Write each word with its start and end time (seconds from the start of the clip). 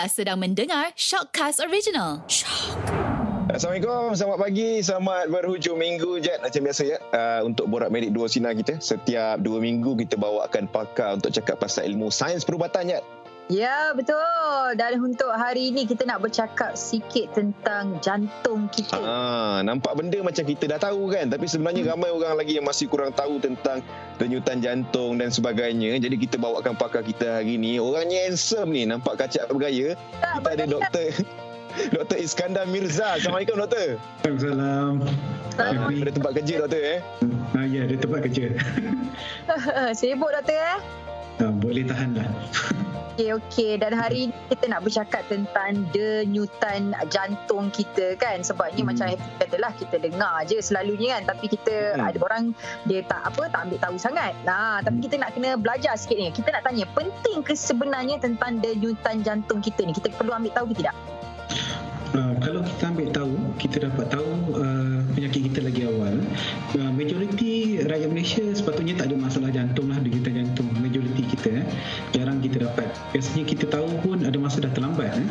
Anda 0.00 0.08
sedang 0.08 0.40
mendengar 0.40 0.96
Shockcast 0.96 1.60
Original. 1.60 2.24
Shock. 2.24 2.72
Assalamualaikum, 3.52 4.16
selamat 4.16 4.38
pagi, 4.40 4.80
selamat 4.80 5.28
berhujung 5.28 5.76
minggu 5.76 6.24
Jet 6.24 6.40
Macam 6.40 6.64
biasa 6.64 6.82
ya, 6.88 6.96
uh, 7.12 7.44
untuk 7.44 7.68
Borak 7.68 7.92
Medik 7.92 8.16
Dua 8.16 8.24
Sinar 8.24 8.56
kita 8.56 8.80
Setiap 8.80 9.44
dua 9.44 9.60
minggu 9.60 10.00
kita 10.00 10.16
bawakan 10.16 10.72
pakar 10.72 11.20
untuk 11.20 11.36
cakap 11.36 11.60
pasal 11.60 11.84
ilmu 11.84 12.08
sains 12.08 12.48
perubatan 12.48 12.96
Jet 12.96 13.04
Ya, 13.50 13.90
betul. 13.98 14.78
Dan 14.78 15.02
untuk 15.02 15.26
hari 15.34 15.74
ini 15.74 15.82
kita 15.82 16.06
nak 16.06 16.22
bercakap 16.22 16.78
sikit 16.78 17.34
tentang 17.34 17.98
jantung 17.98 18.70
kita. 18.70 18.94
Ah, 18.94 19.58
nampak 19.66 19.98
benda 19.98 20.22
macam 20.22 20.46
kita 20.46 20.70
dah 20.70 20.78
tahu 20.78 21.10
kan, 21.10 21.26
tapi 21.26 21.50
sebenarnya 21.50 21.82
hmm. 21.82 21.90
ramai 21.90 22.10
orang 22.14 22.38
lagi 22.38 22.62
yang 22.62 22.66
masih 22.70 22.86
kurang 22.86 23.10
tahu 23.10 23.42
tentang 23.42 23.82
denyutan 24.22 24.62
jantung 24.62 25.18
dan 25.18 25.34
sebagainya. 25.34 25.98
Jadi 25.98 26.14
kita 26.14 26.38
bawakan 26.38 26.78
pakar 26.78 27.02
kita 27.02 27.42
hari 27.42 27.58
ini. 27.58 27.82
Orangnya 27.82 28.30
handsome 28.30 28.70
ni, 28.70 28.86
nampak 28.86 29.18
kacak 29.18 29.50
bergaya. 29.50 29.98
Tak, 30.22 30.46
kita 30.46 30.48
ada 30.54 30.64
doktor 30.70 31.10
Dr. 31.98 32.18
Iskandar 32.22 32.70
Mirza. 32.70 33.18
Assalamualaikum 33.18 33.58
doktor. 33.58 33.98
Assalamualaikum. 34.22 35.10
Ada 36.06 36.12
tempat 36.14 36.32
kerja 36.38 36.54
doktor 36.62 36.82
eh? 36.86 36.98
Ah, 37.58 37.66
ya, 37.66 37.82
ada 37.90 37.96
tempat 37.98 38.20
kerja. 38.30 38.46
Sibuk 39.98 40.30
doktor 40.30 40.54
eh? 40.54 40.78
Ah, 41.40 41.52
boleh 41.52 41.84
tahan 41.88 42.20
lah. 42.20 42.28
Okey, 43.20 43.36
okey. 43.36 43.72
Dan 43.76 43.92
hari 43.92 44.32
ini 44.32 44.34
kita 44.48 44.64
nak 44.72 44.80
bercakap 44.80 45.20
tentang 45.28 45.84
denyutan 45.92 46.96
jantung 47.12 47.68
kita 47.68 48.16
kan. 48.16 48.40
Sebabnya 48.40 48.80
hmm. 48.80 48.88
macam 48.88 49.06
Happy 49.12 49.28
kata 49.36 49.56
lah, 49.60 49.72
kita 49.76 50.00
dengar 50.00 50.40
je 50.48 50.56
selalunya 50.64 51.20
kan. 51.20 51.36
Tapi 51.36 51.52
kita 51.52 52.00
hmm. 52.00 52.08
ada 52.08 52.18
orang, 52.24 52.44
dia 52.88 53.04
tak 53.04 53.20
apa, 53.28 53.52
tak 53.52 53.60
ambil 53.68 53.78
tahu 53.84 53.96
sangat. 54.00 54.32
Nah, 54.48 54.80
tapi 54.80 55.04
kita 55.04 55.20
nak 55.20 55.36
kena 55.36 55.60
belajar 55.60 56.00
sikit 56.00 56.16
ni. 56.16 56.32
Kita 56.32 56.48
nak 56.48 56.64
tanya, 56.64 56.88
penting 56.96 57.44
ke 57.44 57.52
sebenarnya 57.52 58.16
tentang 58.24 58.56
denyutan 58.64 59.20
jantung 59.20 59.60
kita 59.60 59.84
ni? 59.84 59.92
Kita 59.92 60.08
perlu 60.16 60.32
ambil 60.32 60.56
tahu 60.56 60.72
ke 60.72 60.80
tidak? 60.80 60.96
Uh, 62.10 62.34
kalau 62.42 62.64
kita 62.64 62.82
ambil 62.88 63.08
tahu, 63.14 63.34
kita 63.60 63.76
dapat 63.86 64.06
tahu 64.10 64.30
uh, 64.58 64.98
penyakit 65.12 65.52
kita 65.52 65.60
lagi 65.62 65.86
awal. 65.86 66.18
Uh, 66.74 66.90
majoriti 66.90 67.84
rakyat 67.86 68.08
Malaysia 68.10 68.42
sepatutnya 68.50 68.96
tak 68.96 69.12
ada 69.12 69.16
masalah 69.20 69.52
jantung 69.52 69.92
lah, 69.92 70.00
denyutan 70.00 70.32
jantung. 70.32 70.39
Dapat. 72.70 72.86
Biasanya 73.10 73.44
kita 73.50 73.64
tahu 73.66 73.90
pun 73.98 74.22
ada 74.22 74.38
masa 74.38 74.62
dah 74.62 74.70
terlambat. 74.70 75.10
Eh. 75.10 75.26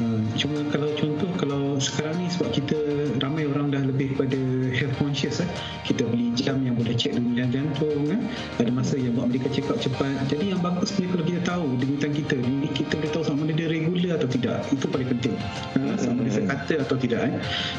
Uh, 0.00 0.24
cuma 0.40 0.64
kalau 0.72 0.88
contoh, 0.96 1.28
kalau 1.36 1.76
sekarang 1.76 2.16
ni 2.16 2.32
sebab 2.32 2.48
kita 2.48 2.76
ramai 3.20 3.44
orang 3.44 3.68
dah 3.68 3.84
lebih 3.84 4.16
pada 4.16 4.40
health 4.72 4.96
conscious. 4.96 5.44
Eh. 5.44 5.50
Kita 5.84 6.08
beli 6.08 6.32
jam 6.32 6.64
yang 6.64 6.80
boleh 6.80 6.96
cek 6.96 7.12
denyutan 7.12 7.52
jantung. 7.52 8.08
Eh. 8.08 8.20
Ada 8.56 8.72
masa 8.72 8.96
yang 8.96 9.20
buat 9.20 9.28
mereka 9.28 9.52
check 9.52 9.68
up 9.68 9.76
cepat. 9.76 10.16
Jadi 10.32 10.56
yang 10.56 10.64
bagus 10.64 10.96
ni 10.96 11.12
kalau 11.12 11.24
kita 11.28 11.40
tahu 11.44 11.76
denyutan 11.76 12.12
kita, 12.16 12.36
kita 12.72 12.92
boleh 12.96 13.12
tahu 13.12 13.24
sama 13.28 13.44
ada 13.44 13.52
dia 13.52 13.68
regular 13.68 14.12
atau 14.16 14.28
tidak. 14.32 14.56
Itu 14.72 14.86
paling 14.88 15.08
penting. 15.12 15.36
Uh, 15.76 15.94
sama 16.00 16.24
dia 16.24 16.32
sekata 16.40 16.74
atau 16.88 16.96
tidak 16.96 17.20
eh. 17.28 17.34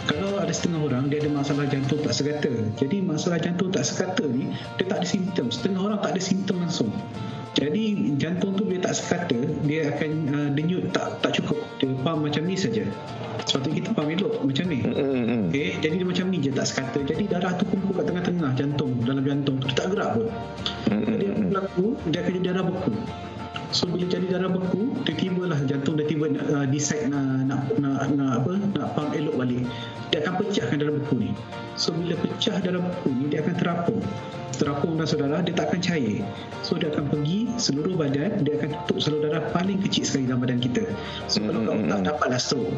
Kalau 0.05 0.37
ada 0.37 0.53
setengah 0.53 0.85
orang 0.85 1.09
dia 1.09 1.17
ada 1.25 1.33
masalah 1.33 1.65
jantung 1.65 1.97
tak 2.05 2.13
sekata. 2.13 2.53
Jadi 2.77 3.01
masalah 3.01 3.41
jantung 3.41 3.73
tak 3.73 3.89
sekata 3.89 4.29
ni 4.29 4.53
dia 4.77 4.85
tak 4.85 5.01
ada 5.01 5.07
simptom. 5.09 5.49
Setengah 5.49 5.81
orang 5.81 5.99
tak 6.05 6.13
ada 6.13 6.21
simptom 6.21 6.61
langsung. 6.61 6.93
Jadi 7.57 8.13
jantung 8.21 8.53
tu 8.53 8.68
tak 8.89 8.97
sekata, 8.97 9.37
dia 9.69 9.93
akan 9.93 10.11
uh, 10.33 10.49
denyut 10.57 10.89
tak 10.89 11.21
tak 11.21 11.37
cukup. 11.37 11.61
Dia 11.77 11.93
pump 12.01 12.25
macam 12.25 12.41
ni 12.49 12.57
saja. 12.57 12.89
Sepatutnya 13.45 13.85
kita 13.85 13.89
pump 13.93 14.09
elok 14.09 14.41
macam 14.41 14.65
ni. 14.65 14.81
Okay, 14.81 15.77
jadi 15.77 16.01
dia 16.01 16.07
macam 16.09 16.25
ni 16.33 16.37
je 16.41 16.49
tak 16.49 16.65
sekata. 16.65 17.05
Jadi 17.05 17.29
darah 17.29 17.53
tu 17.53 17.69
kumpul 17.69 18.01
kat 18.01 18.09
tengah-tengah 18.09 18.51
jantung, 18.57 18.97
dalam 19.05 19.21
jantung 19.21 19.61
tu 19.61 19.69
dia 19.69 19.77
tak 19.77 19.87
gerak 19.93 20.09
pun. 20.17 20.25
Jadi 20.89 21.25
apa 21.29 21.41
berlaku, 21.45 21.85
dia 22.09 22.17
akan 22.25 22.31
jadi 22.33 22.45
darah 22.49 22.63
beku. 22.65 22.93
So 23.69 23.85
bila 23.85 24.05
jadi 24.09 24.25
darah 24.25 24.49
beku, 24.49 24.81
tiba-tiba 25.05 25.43
lah 25.45 25.59
jantung 25.69 25.93
dah 25.93 26.05
tiba 26.09 26.25
uh, 26.33 26.65
decide 26.65 27.13
nak, 27.13 27.45
nak, 27.45 27.61
nak, 27.77 28.09
nak, 28.17 28.31
apa, 28.41 28.51
nak 28.73 28.87
pump 28.97 29.13
elok 29.13 29.37
balik. 29.37 29.69
Dia 30.09 30.25
akan 30.25 30.33
pecahkan 30.41 30.81
darah 30.81 30.97
beku 30.97 31.13
ni. 31.21 31.29
So 31.77 31.93
bila 31.93 32.17
pecah 32.17 32.57
darah 32.57 32.81
beku 32.81 33.13
ni, 33.13 33.29
dia 33.29 33.45
akan 33.45 33.53
terapung. 33.53 34.01
Terapung 34.59 34.99
dan 34.99 35.07
saudara, 35.07 35.39
dia 35.39 35.55
tak 35.55 35.71
akan 35.71 35.79
cair. 35.79 36.19
So 36.67 36.75
dia 36.75 36.91
akan 36.91 37.07
pergi 37.07 37.47
seluruh 37.55 37.95
badan, 37.95 38.43
dia 38.43 38.59
akan 38.59 38.69
tutup 38.83 38.97
saluran 38.99 39.31
darah 39.31 39.43
paling 39.55 39.79
kecil 39.87 40.03
sekali 40.03 40.27
dalam 40.27 40.43
badan 40.43 40.59
kita. 40.59 40.83
So 41.31 41.39
kalau 41.47 41.63
kat 41.63 41.75
otak, 41.79 41.99
dapatlah 42.03 42.39
stroke. 42.43 42.75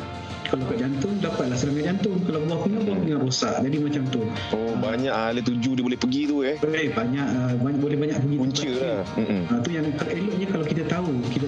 Kalau 0.52 0.68
kat 0.68 0.78
jantung, 0.84 1.16
dapatlah 1.24 1.58
serangan 1.58 1.84
jantung. 1.96 2.18
Kalau 2.28 2.40
buah 2.44 2.59
pinggang, 2.62 2.84
buah 2.86 2.97
pinggang 3.02 3.22
rosak. 3.24 3.56
Jadi 3.66 3.78
macam 3.81 4.03
tu. 4.14 4.22
Oh, 4.53 4.74
banyak 4.78 5.09
ahli 5.09 5.41
tuju 5.41 5.70
dia 5.80 5.84
boleh 5.84 6.00
pergi 6.00 6.22
tu 6.28 6.36
eh. 6.46 6.56
Eh, 6.62 6.91
banyak, 6.91 7.28
uh, 7.34 7.53
banyak 7.58 7.80
boleh 7.81 7.97
banyak 7.97 8.18
pergi. 8.22 8.38
Punca 8.38 8.72
lah. 8.78 9.00
Uh, 9.18 9.59
tu 9.66 9.70
yang 9.74 9.86
eloknya 9.90 10.47
kalau 10.53 10.66
kita 10.68 10.84
tahu 10.86 11.12
kita 11.34 11.46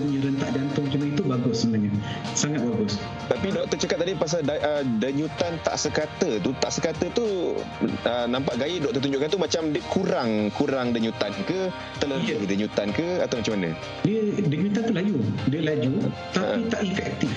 sebenarnya. 1.53 1.91
Sangat 2.33 2.61
bagus. 2.65 2.97
Tapi 3.29 3.47
doktor 3.53 3.77
cakap 3.77 3.97
tadi 4.01 4.13
pasal 4.17 4.41
uh, 4.45 4.83
denyutan 4.97 5.53
tak 5.61 5.75
sekata 5.77 6.29
tu, 6.41 6.51
tak 6.57 6.71
sekata 6.73 7.05
tu 7.13 7.57
uh, 8.05 8.25
nampak 8.27 8.57
gaya 8.57 8.81
doktor 8.81 8.99
tunjukkan 9.05 9.29
tu 9.29 9.39
macam 9.39 9.61
dia 9.71 9.83
kurang 9.93 10.29
kurang 10.57 10.91
denyutan 10.91 11.31
ke, 11.45 11.69
terlebih 12.01 12.41
yeah. 12.41 12.49
denyutan 12.49 12.87
ke 12.91 13.21
atau 13.23 13.39
macam 13.39 13.53
mana? 13.57 13.71
Dia 14.03 14.19
denyutan 14.41 14.81
tu 14.83 14.93
laju. 14.93 15.15
Dia 15.47 15.61
laju 15.63 15.93
tapi 16.33 16.59
uh. 16.59 16.69
tak 16.69 16.81
efektif. 16.83 17.33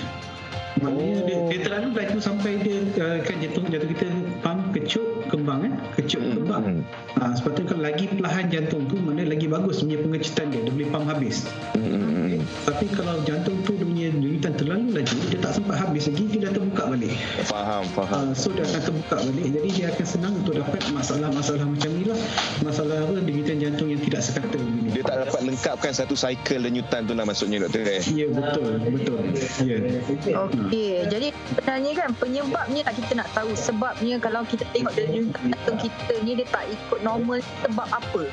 Maknanya 0.77 1.17
oh. 1.17 1.25
dia, 1.25 1.37
dia 1.49 1.59
terlalu 1.65 1.87
laju 1.97 2.17
sampai 2.21 2.51
dia 2.61 2.77
uh, 3.01 3.17
kan 3.25 3.35
jantung 3.41 3.65
jantung 3.65 3.91
kita 3.97 4.07
pump 4.45 4.61
kecut 4.77 5.07
kembang 5.27 5.59
kan 5.65 5.73
kecut 5.97 6.21
hmm. 6.23 6.33
kembang 6.39 6.65
ha, 7.19 7.33
sebab 7.35 7.51
tu 7.57 7.63
kalau 7.67 7.83
lagi 7.83 8.05
perlahan 8.07 8.45
jantung 8.47 8.85
tu 8.87 8.95
mana 9.01 9.27
lagi 9.27 9.49
bagus 9.49 9.83
punya 9.83 9.99
pengecutan 9.99 10.45
dia 10.49 10.61
dia 10.63 10.71
boleh 10.71 10.89
pump 10.89 11.05
habis 11.09 11.49
hmm. 11.75 11.91
okay. 11.91 12.39
tapi 12.63 12.85
kalau 12.93 13.15
jantung 13.27 13.57
tu 13.67 13.73
denyutan 14.37 14.53
terlalu 14.53 14.87
laju 15.01 15.17
dia 15.33 15.39
tak 15.41 15.51
sempat 15.57 15.75
habis 15.81 16.03
lagi 16.05 16.23
dia 16.29 16.39
dah 16.45 16.51
terbuka 16.53 16.83
balik 16.93 17.13
faham 17.49 17.83
faham 17.97 18.21
uh, 18.29 18.33
so 18.37 18.53
dia 18.53 18.63
akan 18.69 18.81
terbuka 18.85 19.15
balik 19.17 19.45
jadi 19.49 19.69
dia 19.73 19.85
akan 19.89 20.05
senang 20.05 20.33
untuk 20.37 20.53
dapat 20.61 20.81
masalah-masalah 20.93 21.65
macam 21.65 21.89
ni 21.97 22.03
lah 22.05 22.19
masalah 22.61 22.97
apa 23.01 23.17
denyutan 23.25 23.57
jantung 23.57 23.89
yang 23.89 24.01
tidak 24.05 24.21
sekata 24.21 24.57
begini. 24.61 24.89
dia 24.93 25.01
tak 25.01 25.17
dapat 25.25 25.41
lengkapkan 25.41 25.91
satu 25.97 26.13
cycle 26.13 26.61
denyutan 26.61 27.01
tu 27.09 27.13
lah 27.17 27.25
maksudnya 27.25 27.57
doktor 27.65 27.81
eh 27.89 28.03
ya 28.13 28.27
betul 28.29 28.71
betul 28.93 29.17
ya 29.65 29.65
yeah. 29.65 30.05
okay. 30.05 30.33
Okey, 30.37 30.93
jadi 31.09 31.27
sebenarnya 31.33 31.91
kan 31.97 32.09
penyebabnya 32.21 32.81
tak 32.85 32.93
kita 33.01 33.11
nak 33.17 33.29
tahu 33.33 33.49
sebabnya 33.57 34.21
kalau 34.21 34.45
kita 34.45 34.69
tengok 34.69 34.93
denyut 34.93 35.33
jantung 35.33 35.77
kita 35.81 36.13
ni 36.21 36.37
dia 36.37 36.45
tak 36.53 36.69
ikut 36.69 36.99
normal 37.01 37.41
sebab 37.65 37.89
apa? 37.89 38.29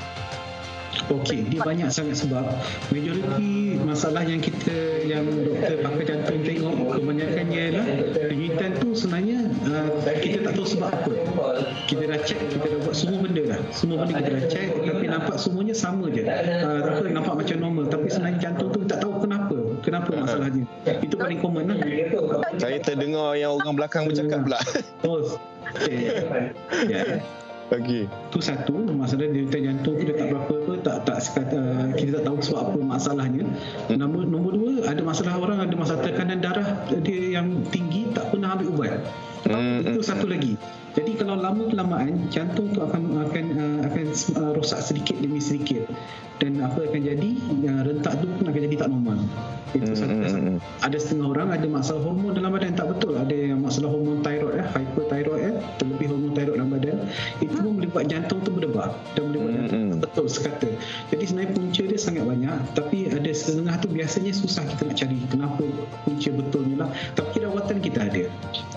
Okey, 1.12 1.44
dia 1.52 1.60
banyak 1.60 1.92
sangat 1.92 2.24
sebab 2.24 2.44
majoriti 2.88 3.76
masalah 3.84 4.24
yang 4.24 4.40
kita 4.40 5.04
yang 5.04 5.28
doktor 5.44 5.84
pakar 5.84 6.04
jantung 6.08 6.40
tengok 6.40 6.96
kebanyakannya 6.96 7.60
ialah 7.70 7.86
denyutan 8.16 8.70
tu 8.80 8.96
sebenarnya 8.96 9.38
uh, 9.68 10.16
kita 10.16 10.48
tak 10.48 10.52
tahu 10.56 10.64
sebab 10.64 10.88
apa. 10.88 11.12
Kita 11.84 12.04
dah 12.08 12.20
check, 12.24 12.40
kita 12.48 12.66
dah 12.72 12.78
buat 12.88 12.96
semua 12.96 13.18
benda 13.20 13.42
lah. 13.52 13.60
Semua 13.68 13.96
benda 14.00 14.12
kita 14.16 14.30
dah 14.32 14.44
check 14.48 14.68
tapi 14.80 15.06
nampak 15.06 15.36
semuanya 15.36 15.74
sama 15.76 16.08
je. 16.08 16.24
Uh, 16.24 16.80
apa 16.88 17.04
nampak 17.12 17.34
macam 17.36 17.56
normal 17.60 17.84
tapi 17.92 18.06
sebenarnya 18.08 18.38
jantung 18.40 18.68
tu 18.72 18.80
tak 18.88 18.98
tahu 19.04 19.12
kenapa. 19.20 19.56
Kenapa 19.84 20.08
masalahnya? 20.16 20.64
Itu 21.04 21.14
paling 21.20 21.38
common 21.44 21.68
lah. 21.68 21.78
Saya 22.56 22.80
terdengar 22.80 23.36
yang 23.36 23.60
orang 23.60 23.76
belakang 23.76 24.08
bercakap 24.08 24.40
pula. 24.40 24.60
Oh, 25.04 25.36
okay. 25.76 26.24
yeah. 26.88 27.43
Okey. 27.72 28.04
Tu 28.28 28.38
satu 28.44 28.76
masalah 28.92 29.24
denyutan 29.24 29.60
jantung 29.64 29.96
kita 29.96 30.12
tak 30.20 30.26
berapa 30.36 30.52
apa 30.52 30.72
tak 30.84 30.96
tak 31.08 31.18
sekata 31.24 31.60
kita 31.96 32.20
tak 32.20 32.24
tahu 32.28 32.38
sebab 32.44 32.60
apa 32.68 32.78
masalahnya. 32.84 33.44
Nombor 33.88 34.28
nombor 34.28 34.52
dua 34.52 34.84
ada 34.84 35.00
masalah 35.00 35.40
orang 35.40 35.64
ada 35.64 35.74
masalah 35.74 36.04
tekanan 36.04 36.44
darah 36.44 36.84
dia 37.00 37.40
yang 37.40 37.64
tinggi 37.72 38.12
tak 38.12 38.28
pernah 38.28 38.52
ambil 38.52 38.68
ubat. 38.76 38.92
Hmm. 39.48 39.84
Itu 39.84 40.00
satu 40.04 40.28
lagi. 40.28 40.56
Jadi 40.94 41.18
kalau 41.18 41.34
lama 41.34 41.66
kelamaan 41.66 42.30
jantung 42.30 42.70
tu 42.70 42.78
akan 42.78 43.26
akan 43.26 43.44
uh, 43.58 43.78
akan 43.90 44.06
uh, 44.14 44.50
rosak 44.54 44.78
sedikit 44.78 45.18
demi 45.18 45.42
sedikit 45.42 45.90
dan 46.38 46.62
apa 46.62 46.86
akan 46.86 47.00
jadi 47.02 47.30
uh, 47.66 47.82
rentak 47.82 48.22
tu 48.22 48.30
pun 48.30 48.46
akan 48.46 48.60
jadi 48.70 48.76
tak 48.78 48.88
normal. 48.94 49.18
Itu 49.74 49.90
hmm. 49.90 49.98
satu. 49.98 50.14
Hmm. 50.14 50.56
Ada 50.86 50.96
setengah 51.02 51.26
orang 51.34 51.48
ada 51.50 51.66
masalah 51.66 52.02
hormon 52.06 52.38
dalam 52.38 52.54
badan 52.54 52.78
tak 52.78 52.94
betul. 52.94 53.18
Ada 53.18 53.34
yang 53.34 53.58
masalah 53.58 53.90
hormon 53.90 54.22
thyroid 54.22 54.54
eh, 54.62 54.66
hyperthyroid 54.70 55.42
eh, 55.50 55.54
terlebih 55.82 56.06
hormon 56.14 56.32
thyroid 56.32 56.56
dalam 56.62 56.70
badan. 56.70 56.83
Itu 57.40 57.54
pun 57.60 57.72
boleh 57.80 57.90
buat 57.90 58.06
jantung 58.08 58.40
tu 58.42 58.50
berdebar 58.54 58.94
dan 59.14 59.22
boleh 59.30 59.40
buat 59.40 59.52
jantung 59.60 59.80
hmm. 59.80 60.00
betul 60.00 60.26
sekata. 60.30 60.70
Jadi 61.12 61.22
sebenarnya 61.26 61.50
punca 61.52 61.82
dia 61.84 61.98
sangat 62.00 62.24
banyak 62.24 62.56
tapi 62.72 62.98
ada 63.10 63.30
setengah 63.34 63.74
tu 63.82 63.88
biasanya 63.92 64.32
susah 64.32 64.62
kita 64.64 64.82
nak 64.88 64.96
cari 64.96 65.16
kenapa 65.28 65.64
punca 66.08 66.30
betulnya 66.32 66.76
lah. 66.86 66.90
Tapi 67.12 67.36
rawatan 67.44 67.76
kita 67.84 67.98
ada. 68.08 68.24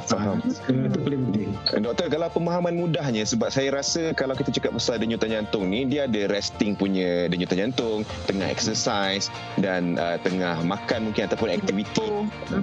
Faham. 0.08 0.40
Uh, 0.68 0.88
itu 0.88 1.00
paling 1.04 1.22
penting. 1.32 1.50
Eh, 1.76 1.82
doktor, 1.84 2.08
kalau 2.08 2.28
pemahaman 2.32 2.74
mudahnya 2.76 3.24
sebab 3.24 3.52
saya 3.52 3.72
rasa 3.72 4.12
kalau 4.16 4.36
kita 4.36 4.52
cakap 4.52 4.76
pasal 4.76 5.00
denyutan 5.00 5.32
jantung 5.32 5.68
ni 5.68 5.88
dia 5.88 6.08
ada 6.08 6.32
resting 6.32 6.76
punya 6.76 7.28
denyutan 7.32 7.68
jantung, 7.68 8.04
tengah 8.28 8.48
exercise 8.48 9.32
dan 9.60 9.96
uh, 9.96 10.20
tengah 10.20 10.60
makan 10.64 11.12
mungkin 11.12 11.28
ataupun 11.28 11.52
aktiviti. 11.52 12.08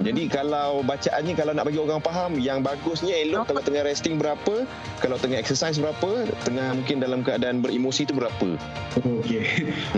Jadi 0.05 0.29
kalau 0.29 0.85
bacaannya 0.85 1.33
kalau 1.33 1.53
nak 1.57 1.65
bagi 1.65 1.81
orang 1.81 2.01
faham 2.01 2.37
yang 2.37 2.61
bagusnya 2.61 3.17
elok 3.25 3.49
kalau 3.49 3.61
tengah 3.65 3.81
resting 3.81 4.21
berapa, 4.21 4.69
kalau 5.01 5.17
tengah 5.17 5.41
exercise 5.41 5.64
exercise 5.65 5.81
berapa 5.81 6.29
tengah 6.45 6.77
mungkin 6.77 7.01
dalam 7.01 7.19
keadaan 7.25 7.57
beremosi 7.65 8.05
tu 8.05 8.13
berapa? 8.13 8.53
Oh, 9.01 9.17
okey 9.25 9.41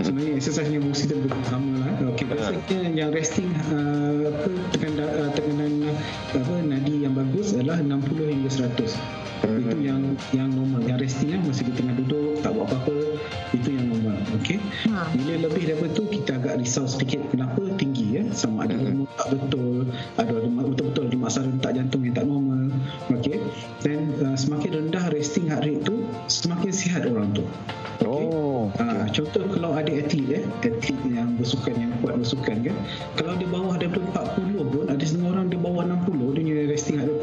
sebenarnya 0.00 0.32
exercise 0.40 0.72
emosi 0.72 1.12
tu 1.12 1.20
lebih 1.20 1.44
sama 1.44 1.84
lah. 1.84 1.92
Okey 2.08 2.24
biasanya 2.24 2.60
uh. 2.64 2.88
yang 2.96 3.10
resting 3.12 3.52
uh, 3.68 4.32
apa 4.32 4.48
tekanan 4.72 5.04
uh, 5.04 5.30
tekanan 5.36 5.72
apa 6.32 6.54
nadi 6.64 7.04
yang 7.04 7.12
bagus 7.12 7.52
adalah 7.52 7.84
60 7.84 8.00
hingga 8.16 8.48
100 8.48 8.96
hmm. 9.44 9.60
itu 9.60 9.76
yang 9.84 10.00
yang 10.32 10.48
normal. 10.56 10.80
Yang 10.88 10.98
resting 11.04 11.36
lah 11.36 11.40
masa 11.44 11.60
kita 11.68 11.76
tengah 11.84 11.94
duduk 12.00 12.40
tak 12.40 12.50
buat 12.56 12.64
apa-apa 12.72 12.96
itu 13.52 13.68
yang 13.68 13.86
normal. 13.92 14.16
Okey? 14.40 14.56
Hmm. 14.88 15.04
bila 15.20 15.34
lebih 15.52 15.62
daripada 15.68 15.92
tu 15.92 16.08
kita 16.08 16.40
agak 16.40 16.64
risau 16.64 16.88
sedikit. 16.88 17.28
Kenapa? 17.28 17.60
Tinggi 17.76 18.16
ya. 18.16 18.24
Sama 18.32 18.64
ada 18.64 18.72
hmm. 18.72 19.04
tak 19.20 19.36
betul 19.36 19.84
ada 20.16 20.32
betul-betul 20.32 21.12
di 21.12 21.16
masa 21.20 21.44
rentak 21.44 21.76
jantung 21.76 22.08
yang 22.08 22.16
tak 22.16 22.24
normal 22.24 22.37
resting 25.12 25.48
heart 25.48 25.64
rate 25.64 25.82
tu 25.84 26.06
semakin 26.28 26.72
sihat 26.72 27.02
orang 27.08 27.32
tu 27.32 27.44
Okay. 27.98 28.30
Oh, 28.30 28.70
okay. 28.70 28.86
Uh, 28.86 29.04
contoh 29.10 29.44
kalau 29.58 29.70
ada 29.74 29.90
atlet 29.90 30.38
eh, 30.38 30.44
atlet 30.62 31.02
yang 31.10 31.34
bersukan 31.34 31.74
yang 31.74 31.90
kuat 31.98 32.14
bersukan 32.22 32.56
kan, 32.62 32.76
kalau 33.18 33.34
dia 33.34 33.50
bawah 33.50 33.74
daripada 33.74 34.38
40 34.38 34.70
pun 34.70 34.86
ada 34.86 35.02
setengah 35.02 35.34
orang 35.34 35.50
dia 35.50 35.58
bawah 35.58 35.82
60 35.82 36.38
dia 36.38 36.70
resting 36.70 37.02
ada 37.02 37.10
40, 37.10 37.17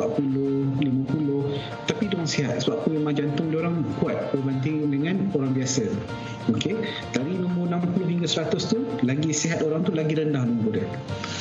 50 2.06 2.16
tapi 2.16 2.22
dia 2.22 2.30
sihat 2.30 2.56
sebab 2.62 2.86
memang 2.86 3.14
jantung 3.18 3.50
dia 3.50 3.60
orang 3.66 3.82
kuat 3.98 4.30
berbanding 4.30 4.94
dengan 4.94 5.16
orang 5.34 5.58
biasa. 5.58 5.90
Okey? 6.54 6.78
Dari 7.10 7.34
nombor 7.42 7.74
60 7.74 8.06
hingga 8.06 8.28
100 8.30 8.54
tu 8.70 8.80
lagi 9.02 9.32
sihat 9.34 9.66
orang 9.66 9.82
tu 9.82 9.92
lagi 9.98 10.14
rendah 10.14 10.46
nombor 10.46 10.78
dia. 10.78 10.86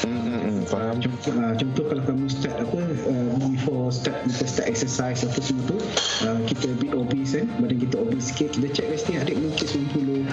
Hmm, 0.08 0.64
faham. 0.64 0.96
Contoh, 1.04 1.32
uh, 1.36 1.52
contoh 1.52 1.84
kalau 1.92 2.02
kamu 2.08 2.26
start 2.32 2.56
apa 2.64 2.80
uh, 2.80 3.36
before 3.52 3.92
start 3.92 4.16
kita 4.24 4.44
start 4.48 4.66
exercise 4.72 5.20
apa 5.20 5.38
semua 5.44 5.64
tu 5.68 5.78
uh, 6.24 6.38
kita 6.48 6.66
bit 6.80 6.92
obese 6.96 7.44
kan 7.44 7.48
badan 7.60 7.78
kita 7.84 7.96
obese 8.00 8.32
sikit 8.32 8.48
kita 8.56 8.66
check 8.72 8.88
resting 8.88 9.20
adik 9.20 9.36
mungkin 9.36 9.66
90 9.68 10.24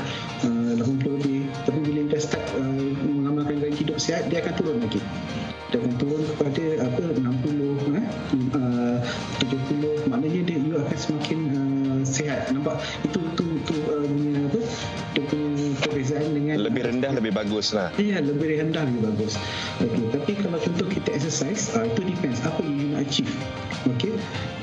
uh, 0.47 0.71
80 0.79 1.15
lebih. 1.19 1.39
Tapi 1.67 1.79
bila 1.83 1.99
kita 2.07 2.19
start 2.23 2.45
uh, 2.55 2.91
mengamalkan 3.03 3.59
gaya 3.59 3.75
hidup 3.75 3.99
sihat 3.99 4.31
dia 4.31 4.39
akan 4.39 4.53
turun 4.55 4.77
lagi. 4.79 5.03
Dia 5.71 5.79
akan 5.79 5.93
turun 5.99 6.23
kepada 6.35 6.63
apa 6.83 7.03
lebih 17.31 17.47
bagus 17.47 17.71
lah 17.71 17.87
ya 17.95 18.19
lebih 18.19 18.59
rendah 18.59 18.83
lebih 18.83 19.01
bagus 19.07 19.39
okay. 19.79 20.03
tapi 20.11 20.31
kalau 20.35 20.59
contoh 20.59 20.87
kita 20.91 21.09
exercise 21.15 21.71
uh, 21.79 21.87
itu 21.87 22.03
depends 22.03 22.43
apa 22.43 22.59
yang 22.59 22.75
you 22.75 22.87
nak 22.91 23.07
achieve 23.07 23.31
okay. 23.87 24.11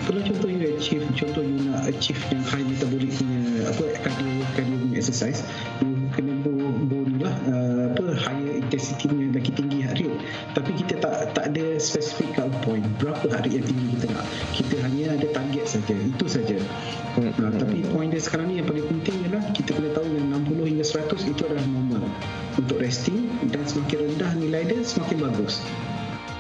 kalau 0.05 0.21
contoh 0.21 0.49
you 0.53 0.61
achieve 0.77 1.05
contoh 1.17 1.41
you 1.41 1.57
nak 1.65 1.89
achieve 1.89 2.21
yang 2.29 2.45
high 2.45 2.61
metabolic 2.61 3.09
punya 3.17 3.73
apa 3.73 3.85
cardio 4.05 4.45
cardio 4.53 4.77
punya 4.85 4.97
exercise 5.01 5.41
you 5.81 5.97
kena 6.13 6.37
go, 6.45 6.53
go 6.93 6.99
ni 7.09 7.17
lah 7.25 7.35
uh, 7.49 7.85
apa 7.97 8.05
higher 8.21 8.61
intensity 8.61 9.09
punya 9.09 9.33
lagi 9.33 9.51
tinggi 9.57 9.79
heart 9.89 9.97
rate 10.05 10.19
tapi 10.53 10.71
kita 10.77 10.95
tak 11.01 11.33
tak 11.33 11.45
ada 11.49 11.81
specific 11.81 12.37
cut 12.37 12.53
point 12.61 12.85
berapa 13.01 13.33
heart 13.33 13.49
rate 13.49 13.65
yang 13.65 13.67
tinggi 13.67 13.87
kita 13.97 14.07
nak 14.13 14.27
kita 14.53 14.75
hanya 14.85 15.17
ada 15.17 15.27
target 15.33 15.65
saja 15.65 15.97
itu 15.97 16.25
saja 16.29 16.57
hmm. 17.17 17.33
uh, 17.33 17.53
tapi 17.57 17.81
point 17.97 18.13
dia 18.13 18.21
sekarang 18.21 18.53
ni 18.53 18.61
yang 18.61 18.69
paling 18.69 18.85
penting 18.85 19.18
resting 22.89 23.29
dan 23.53 23.61
semakin 23.69 24.09
rendah 24.09 24.33
nilai 24.41 24.63
dia 24.65 24.81
semakin 24.81 25.29
bagus. 25.29 25.61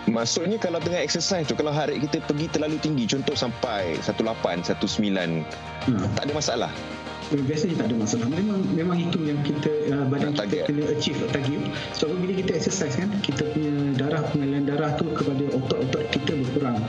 Maksudnya 0.09 0.57
kalau 0.57 0.81
tengah 0.81 1.05
exercise 1.05 1.45
tu 1.45 1.53
Kalau 1.53 1.69
heart 1.69 1.93
kita 2.01 2.25
pergi 2.25 2.49
terlalu 2.49 2.81
tinggi 2.81 3.05
Contoh 3.05 3.37
sampai 3.37 4.01
18, 4.01 4.65
19 4.65 5.45
hmm. 5.85 6.01
Tak 6.17 6.23
ada 6.25 6.33
masalah. 6.33 6.73
Biasanya 7.29 7.85
tak 7.85 7.93
ada 7.93 7.97
masalah. 8.01 8.27
Memang 8.33 8.65
memang 8.73 8.97
itu 8.97 9.21
yang 9.21 9.37
kita 9.45 9.69
uh, 9.93 10.09
badan 10.09 10.33
kita 10.33 10.65
kena 10.65 10.89
achieve 10.89 11.21
target. 11.29 11.61
Sebab 11.93 12.25
bila 12.25 12.33
kita 12.41 12.57
exercise 12.57 12.97
kan 12.97 13.13
kita 13.21 13.45
punya 13.53 13.93
darah 14.01 14.25
pengalian 14.33 14.65
darah 14.65 14.97
tu 14.97 15.13
kepada 15.13 15.45
otot-otot 15.53 16.09
kita 16.09 16.33
berkurang 16.41 16.81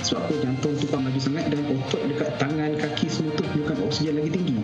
sebab 0.00 0.20
apa 0.26 0.34
jantung 0.40 0.72
tu 0.76 0.86
pam 0.88 1.04
lagi 1.04 1.20
sangat 1.20 1.52
dan 1.52 1.60
otot 1.68 2.00
dekat 2.08 2.30
tangan 2.40 2.70
kaki 2.80 3.06
semua 3.06 3.32
tu 3.36 3.44
perlukan 3.52 3.76
oksigen 3.84 4.14
lagi 4.16 4.30
tinggi 4.32 4.56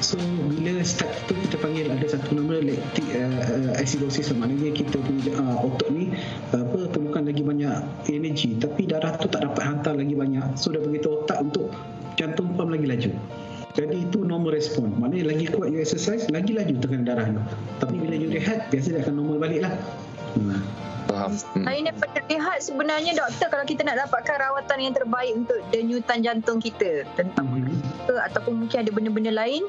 so 0.00 0.16
bila 0.48 0.80
start 0.80 1.12
tu 1.28 1.36
kita 1.36 1.56
panggil 1.60 1.86
ada 1.92 2.06
satu 2.08 2.32
nama 2.36 2.60
lactic 2.64 3.06
uh, 3.12 3.42
uh, 3.44 3.80
acidosis 3.80 4.32
maknanya 4.32 4.72
kita 4.72 4.96
punya 5.00 5.32
uh, 5.36 5.66
otot 5.66 5.88
ni 5.92 6.12
uh, 6.56 6.64
apa 6.64 6.88
perlukan 6.88 7.28
lagi 7.28 7.42
banyak 7.44 7.76
energi 8.08 8.56
tapi 8.56 8.88
darah 8.88 9.14
tu 9.20 9.28
tak 9.28 9.44
dapat 9.44 9.62
hantar 9.62 9.94
lagi 9.96 10.14
banyak 10.16 10.44
so 10.56 10.72
dah 10.72 10.80
begitu 10.80 11.22
otak 11.22 11.38
untuk 11.44 11.68
jantung 12.16 12.56
pam 12.56 12.72
lagi 12.72 12.88
laju 12.88 13.12
jadi 13.78 13.94
itu 13.94 14.26
normal 14.26 14.58
respon. 14.58 14.90
Maknanya 14.98 15.30
lagi 15.38 15.46
kuat 15.54 15.70
you 15.70 15.78
exercise, 15.78 16.26
lagi 16.34 16.50
laju 16.50 16.82
tekanan 16.82 17.06
darah 17.06 17.30
you. 17.30 17.38
Tapi 17.78 17.94
bila 17.94 18.18
you 18.18 18.26
rehat, 18.26 18.74
biasa 18.74 18.90
dia 18.90 19.06
akan 19.06 19.14
normal 19.14 19.38
balik 19.38 19.62
lah. 19.62 19.70
Hmm. 20.36 20.60
Faham. 21.08 21.32
Hmm. 21.56 21.64
Ini 21.64 21.90
pada 21.96 22.20
rehat 22.28 22.58
sebenarnya 22.60 23.16
doktor 23.16 23.48
kalau 23.48 23.64
kita 23.64 23.80
nak 23.80 23.96
dapatkan 24.04 24.36
rawatan 24.36 24.78
yang 24.84 24.94
terbaik 24.94 25.32
untuk 25.32 25.58
denyutan 25.72 26.20
jantung 26.20 26.58
kita 26.60 27.08
tentang 27.16 27.48
hmm. 27.48 27.80
ataupun 28.28 28.66
mungkin 28.66 28.84
ada 28.84 28.90
benda-benda 28.92 29.32
lain. 29.32 29.64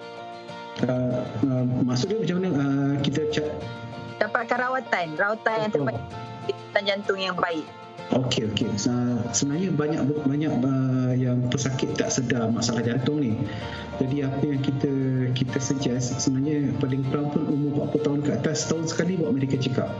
Uh, 0.79 1.23
uh, 1.43 1.63
maksudnya 1.83 2.23
macam 2.23 2.35
mana 2.39 2.49
uh, 2.55 2.93
kita 3.03 3.27
cak 3.35 3.47
dapatkan 4.19 4.57
rawatan, 4.59 5.07
rawatan 5.15 5.55
oh. 5.55 5.63
yang 5.63 5.71
terbaik 5.71 6.01
denyutan 6.47 6.83
jantung 6.83 7.19
yang 7.19 7.35
baik. 7.39 7.65
Okey 8.09 8.49
okey. 8.49 8.73
Sebenarnya 9.33 9.69
banyak 9.69 10.01
banyak 10.25 10.53
uh, 10.65 11.13
yang 11.13 11.45
pesakit 11.45 11.93
tak 11.93 12.09
sedar 12.09 12.49
masalah 12.49 12.81
jantung 12.81 13.21
ni. 13.21 13.37
Jadi 14.01 14.25
apa 14.25 14.41
yang 14.41 14.61
kita 14.65 14.93
kita 15.37 15.57
suggest 15.61 16.17
sebenarnya 16.17 16.73
paling 16.81 17.05
kurang 17.05 17.29
pun 17.29 17.45
umur 17.45 17.85
40 17.93 18.05
tahun 18.05 18.19
ke 18.25 18.31
atas 18.41 18.65
tahun 18.65 18.89
sekali 18.89 19.21
buat 19.21 19.29
medical 19.29 19.61
check 19.61 19.77
up. 19.77 19.93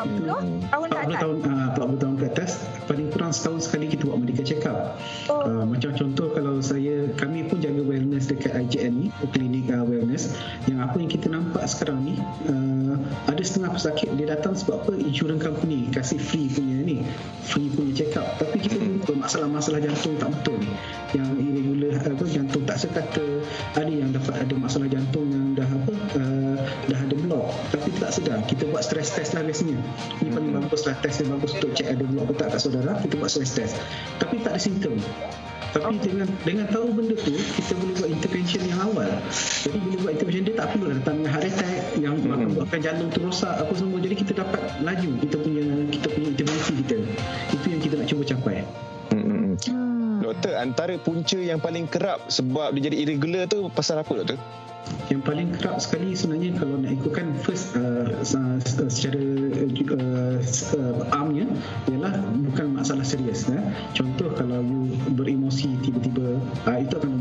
40 0.00 0.24
tahun 0.24 0.44
40 0.72 1.20
tahun, 1.20 1.36
uh, 1.44 1.68
40 1.76 2.02
tahun 2.02 2.14
ke 2.16 2.24
atas 2.32 2.50
paling 2.88 3.08
kurang 3.12 3.32
setahun 3.36 3.68
sekali 3.68 3.84
kita 3.90 4.08
buat 4.08 4.18
medical 4.20 4.44
check 4.46 4.64
up 4.64 4.96
oh. 5.28 5.44
uh, 5.44 5.64
macam 5.68 5.92
contoh 5.92 6.32
kalau 6.32 6.64
saya 6.64 7.10
kami 7.20 7.44
pun 7.44 7.60
jaga 7.60 7.82
wellness 7.84 8.30
dekat 8.30 8.56
IJN 8.56 8.92
ni 8.96 9.08
klinik 9.36 9.68
uh, 9.68 9.84
wellness 9.84 10.32
yang 10.64 10.80
apa 10.80 10.96
yang 10.96 11.10
kita 11.10 11.28
nampak 11.28 11.64
sekarang 11.68 12.00
ni 12.00 12.14
uh, 12.48 12.69
ada 13.28 13.42
setengah 13.42 13.70
pesakit 13.76 14.08
dia 14.16 14.26
datang 14.32 14.56
sebab 14.56 14.86
apa? 14.86 14.92
Insurance 14.98 15.42
company 15.42 15.90
kasih 15.92 16.18
free 16.18 16.48
punya 16.50 16.80
ni. 16.80 16.96
Free 17.44 17.68
punya 17.70 17.92
check 17.94 18.16
up 18.16 18.40
tapi 18.40 18.56
kita 18.62 18.80
jumpa 18.80 19.12
masalah-masalah 19.20 19.80
jantung 19.84 20.16
tak 20.16 20.32
betul 20.32 20.58
yang 21.12 21.28
irregular 21.36 22.00
apa 22.00 22.24
jantung 22.24 22.64
tak 22.64 22.78
sekata 22.80 23.26
ada 23.76 23.90
yang 23.90 24.10
dapat 24.14 24.46
ada 24.46 24.54
masalah 24.56 24.88
jantung 24.88 25.26
yang 25.28 25.52
dah 25.52 25.68
apa 25.68 25.92
uh, 26.16 26.56
dah 26.88 26.98
ada 26.98 27.14
tapi 27.70 27.88
tak 28.02 28.10
sedar 28.10 28.38
kita 28.50 28.66
buat 28.68 28.82
stress 28.82 29.14
test 29.14 29.38
lah 29.38 29.46
biasanya. 29.46 29.78
Ini 30.20 30.30
paling 30.34 30.50
hmm. 30.52 30.62
bagus 30.66 30.82
lah 30.86 30.94
test 30.98 31.22
yang 31.22 31.30
bagus 31.38 31.54
untuk 31.54 31.70
cek 31.78 31.88
ada 31.94 32.04
block 32.04 32.26
ke 32.30 32.34
tak 32.42 32.48
kat 32.54 32.60
saudara 32.60 32.92
kita 33.02 33.14
buat 33.16 33.30
stress 33.30 33.52
test. 33.54 33.74
Tapi 34.18 34.42
tak 34.42 34.58
ada 34.58 34.60
simptom. 34.60 34.98
Tapi 35.70 36.02
dengan 36.02 36.26
dengan 36.42 36.66
tahu 36.66 36.90
benda 36.90 37.14
tu 37.14 37.30
kita 37.30 37.78
boleh 37.78 37.94
buat 38.02 38.10
intervention 38.10 38.62
yang 38.66 38.80
awal. 38.82 39.10
Jadi 39.62 39.78
bila 39.78 39.96
buat 40.02 40.12
intervention 40.18 40.44
dia 40.50 40.54
tak 40.58 40.66
perlu 40.74 40.84
lah 40.90 40.96
datang 40.98 41.14
dengan 41.22 41.30
heart 41.30 41.46
attack 41.46 41.74
yang 42.02 42.14
hmm. 42.18 42.34
akan 42.34 42.48
buatkan 42.58 42.80
jantung 42.82 43.08
tu 43.14 43.20
rosak 43.22 43.54
apa 43.54 43.72
semua. 43.78 43.98
Jadi 44.02 44.14
kita 44.18 44.32
dapat 44.34 44.62
laju 44.82 45.10
kita 45.22 45.36
punya 45.38 45.62
kita 45.94 46.06
punya 46.10 46.28
intervensi 46.34 46.72
kita 46.82 46.96
doktor 50.30 50.54
antara 50.56 50.94
punca 51.02 51.36
yang 51.36 51.58
paling 51.58 51.90
kerap 51.90 52.30
sebab 52.30 52.70
dia 52.78 52.90
jadi 52.90 52.96
irregular 53.02 53.50
tu 53.50 53.66
pasal 53.74 54.00
apa 54.00 54.12
doktor 54.14 54.38
yang 55.10 55.22
paling 55.26 55.50
kerap 55.58 55.82
sekali 55.82 56.14
sebenarnya 56.14 56.54
kalau 56.56 56.78
nak 56.78 56.94
ikutkan 56.94 57.34
first 57.42 57.74
uh, 57.74 58.06
secara 58.22 59.18
uh, 59.18 60.38
uh, 60.40 61.14
armnya 61.14 61.46
ialah 61.90 62.14
bukan 62.46 62.74
masalah 62.74 63.02
serius 63.02 63.50
eh. 63.50 63.58
contoh 63.94 64.30
kalau 64.34 64.62
you 64.62 65.14
beremosi 65.18 65.74
tiba-tiba 65.82 66.38
uh, 66.66 66.78
itu 66.78 66.94
akan 66.94 67.12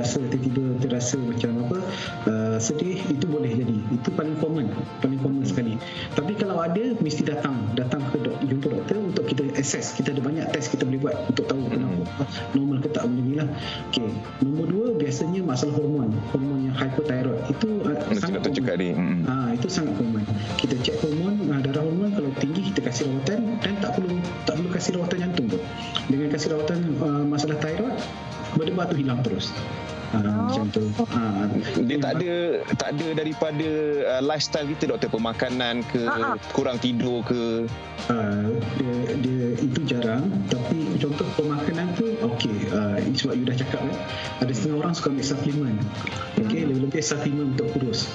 okay, 0.00 0.16
you 0.16 0.20
rasa 0.20 0.20
tiba-tiba 0.32 0.64
terasa 0.80 1.16
macam 1.20 1.50
apa 1.68 1.78
uh, 2.26 2.56
sedih 2.56 2.98
itu 3.12 3.26
boleh 3.28 3.52
jadi. 3.52 3.76
Itu 3.92 4.08
paling 4.16 4.36
common 4.40 4.72
paling 5.04 5.20
common 5.20 5.44
sekali. 5.44 5.76
Tapi 6.16 6.32
kalau 6.40 6.60
ada 6.60 6.96
mesti 6.98 7.22
datang. 7.24 7.56
Datang 7.76 8.02
ke 8.10 8.18
dok, 8.24 8.36
jumpa 8.44 8.66
doktor 8.72 8.96
untuk 9.00 9.24
kita 9.28 9.44
assess. 9.60 9.92
Kita 9.94 10.16
ada 10.16 10.22
banyak 10.24 10.48
test 10.50 10.72
kita 10.72 10.88
boleh 10.88 11.00
buat 11.00 11.16
untuk 11.28 11.44
tahu 11.46 11.62
kenapa 11.68 12.24
normal 12.56 12.78
ke 12.80 12.88
tak 12.90 13.04
benda 13.06 13.22
ni 13.22 13.34
lah. 13.36 13.48
Okay. 13.92 14.08
nombor 14.40 14.66
dua 14.68 14.86
biasanya 14.96 15.40
masalah 15.44 15.74
hormon. 15.76 16.10
Hormon 16.32 16.58
yang 16.70 16.76
hypothyroid. 16.76 17.40
Itu 17.52 17.68
uh, 17.84 17.96
sangat 18.16 18.48
cakap 18.50 18.76
ni. 18.80 18.96
Hmm. 18.96 19.22
ha, 19.28 19.52
itu 19.54 19.68
sangat 19.68 19.94
hormon 20.00 20.24
kita 20.56 20.76
cek 20.80 20.96
hormon 21.04 21.34
uh, 21.52 21.60
darah 21.60 21.84
hormon 21.84 22.10
kalau 22.12 22.30
tinggi 22.40 22.72
kita 22.72 22.88
kasih 22.88 23.08
rawatan. 23.08 23.60
Dan 23.60 23.74
tak 23.78 24.00
perlu 24.00 24.16
tak 24.48 24.54
perlu 24.56 24.70
kasih 24.72 24.90
rawatan 24.96 25.18
jantung 25.20 25.46
pun 25.52 25.60
dengan 26.08 26.28
kasih 26.32 26.48
rawatan 26.56 26.78
uh, 27.00 27.24
masalah 27.28 27.56
thyroid 27.60 27.96
benda 28.72 28.90
tu 28.90 28.96
hilang 28.98 29.20
terus 29.22 29.52
Ha, 30.10 30.18
oh. 30.18 30.26
macam 30.26 30.66
tu. 30.74 30.82
Ha, 31.06 31.46
dia 31.86 31.96
tak 32.02 32.18
ada 32.18 32.32
tak 32.74 32.88
ada 32.98 33.06
daripada 33.14 33.68
uh, 34.18 34.22
lifestyle 34.26 34.66
kita 34.66 34.90
doktor 34.90 35.06
pemakanan 35.14 35.86
ke 35.86 36.02
Ha-ha. 36.02 36.34
kurang 36.50 36.82
tidur 36.82 37.22
ke. 37.22 37.70
Uh, 38.10 38.58
dia, 38.74 38.94
dia 39.22 39.40
itu 39.62 39.80
jarang 39.86 40.26
tapi 40.50 40.98
contoh 40.98 41.28
pemakanan 41.38 41.94
tu 41.94 42.10
okey 42.26 42.72
uh, 42.74 42.98
sebab 43.14 43.38
you 43.38 43.46
dah 43.46 43.54
cakap 43.54 43.80
kan 43.86 43.96
ada 44.42 44.50
setengah 44.50 44.76
orang 44.82 44.92
suka 44.96 45.08
ambil 45.14 45.26
suplemen 45.30 45.74
okey 46.42 46.66
lebih-lebih 46.66 47.02
suplemen 47.04 47.54
untuk 47.54 47.68
kurus 47.76 48.10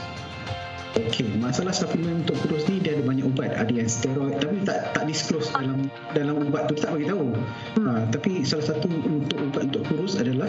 Okey, 0.96 1.28
masalah 1.44 1.76
suplemen 1.76 2.24
untuk 2.24 2.40
kurus 2.48 2.64
ni 2.72 2.80
dia 2.80 2.96
ada 2.96 3.04
banyak 3.04 3.28
ubat. 3.28 3.52
Ada 3.52 3.68
yang 3.68 3.92
steroid 3.92 4.40
tapi 4.40 4.64
tak 4.64 4.96
tak 4.96 5.04
disclose 5.04 5.52
dalam 5.52 5.92
dalam 6.16 6.48
ubat 6.48 6.72
tu 6.72 6.80
tak 6.80 6.96
bagi 6.96 7.12
tahu. 7.12 7.36
Ha, 7.84 8.08
tapi 8.16 8.48
salah 8.48 8.64
satu 8.64 8.88
untuk 8.88 9.36
ubat 9.44 9.76
untuk 9.76 9.84
kurus 9.92 10.16
adalah 10.16 10.48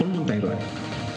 hormon 0.00 0.24
thyroid. 0.24 0.56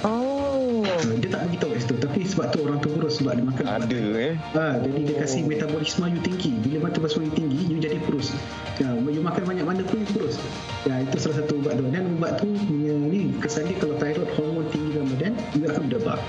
Oh. 0.03 0.83
Ha, 0.83 0.99
dia 1.23 1.31
tak 1.31 1.47
bagi 1.47 1.57
tahu 1.63 1.69
kat 1.73 1.79
situ 1.87 1.95
tapi 1.95 2.19
sebab 2.27 2.45
tu 2.51 2.57
orang 2.67 2.77
tu 2.83 2.91
kurus 2.91 3.23
sebab 3.23 3.39
dia 3.39 3.45
makan 3.47 3.65
Ada 3.65 4.01
eh. 4.19 4.33
Ha, 4.35 4.65
jadi 4.83 4.99
dia 4.99 5.15
kasih 5.23 5.41
metabolisme 5.47 6.03
you 6.11 6.19
tinggi. 6.19 6.51
Bila 6.59 6.91
metabolisme 6.91 7.23
you 7.23 7.33
tinggi, 7.39 7.59
you 7.71 7.79
jadi 7.79 7.97
kurus. 8.03 8.35
Ya, 8.83 8.91
you 8.99 9.23
makan 9.23 9.47
banyak 9.47 9.63
mana 9.63 9.81
pun 9.87 10.03
you 10.03 10.09
kurus. 10.11 10.35
Ya, 10.83 11.07
itu 11.07 11.15
salah 11.23 11.39
satu 11.39 11.63
ubat 11.63 11.79
tu. 11.79 11.87
Dan 11.87 12.19
ubat 12.19 12.43
tu 12.43 12.51
punya 12.67 12.91
ni 12.99 13.31
kesan 13.39 13.71
dia 13.71 13.79
kalau 13.79 13.95
thyroid 13.95 14.27
hormon 14.35 14.67
tinggi 14.75 14.91
dalam 14.91 15.07
badan, 15.15 15.33
you 15.55 15.63
akan 15.71 15.81
berdebar. 15.87 16.19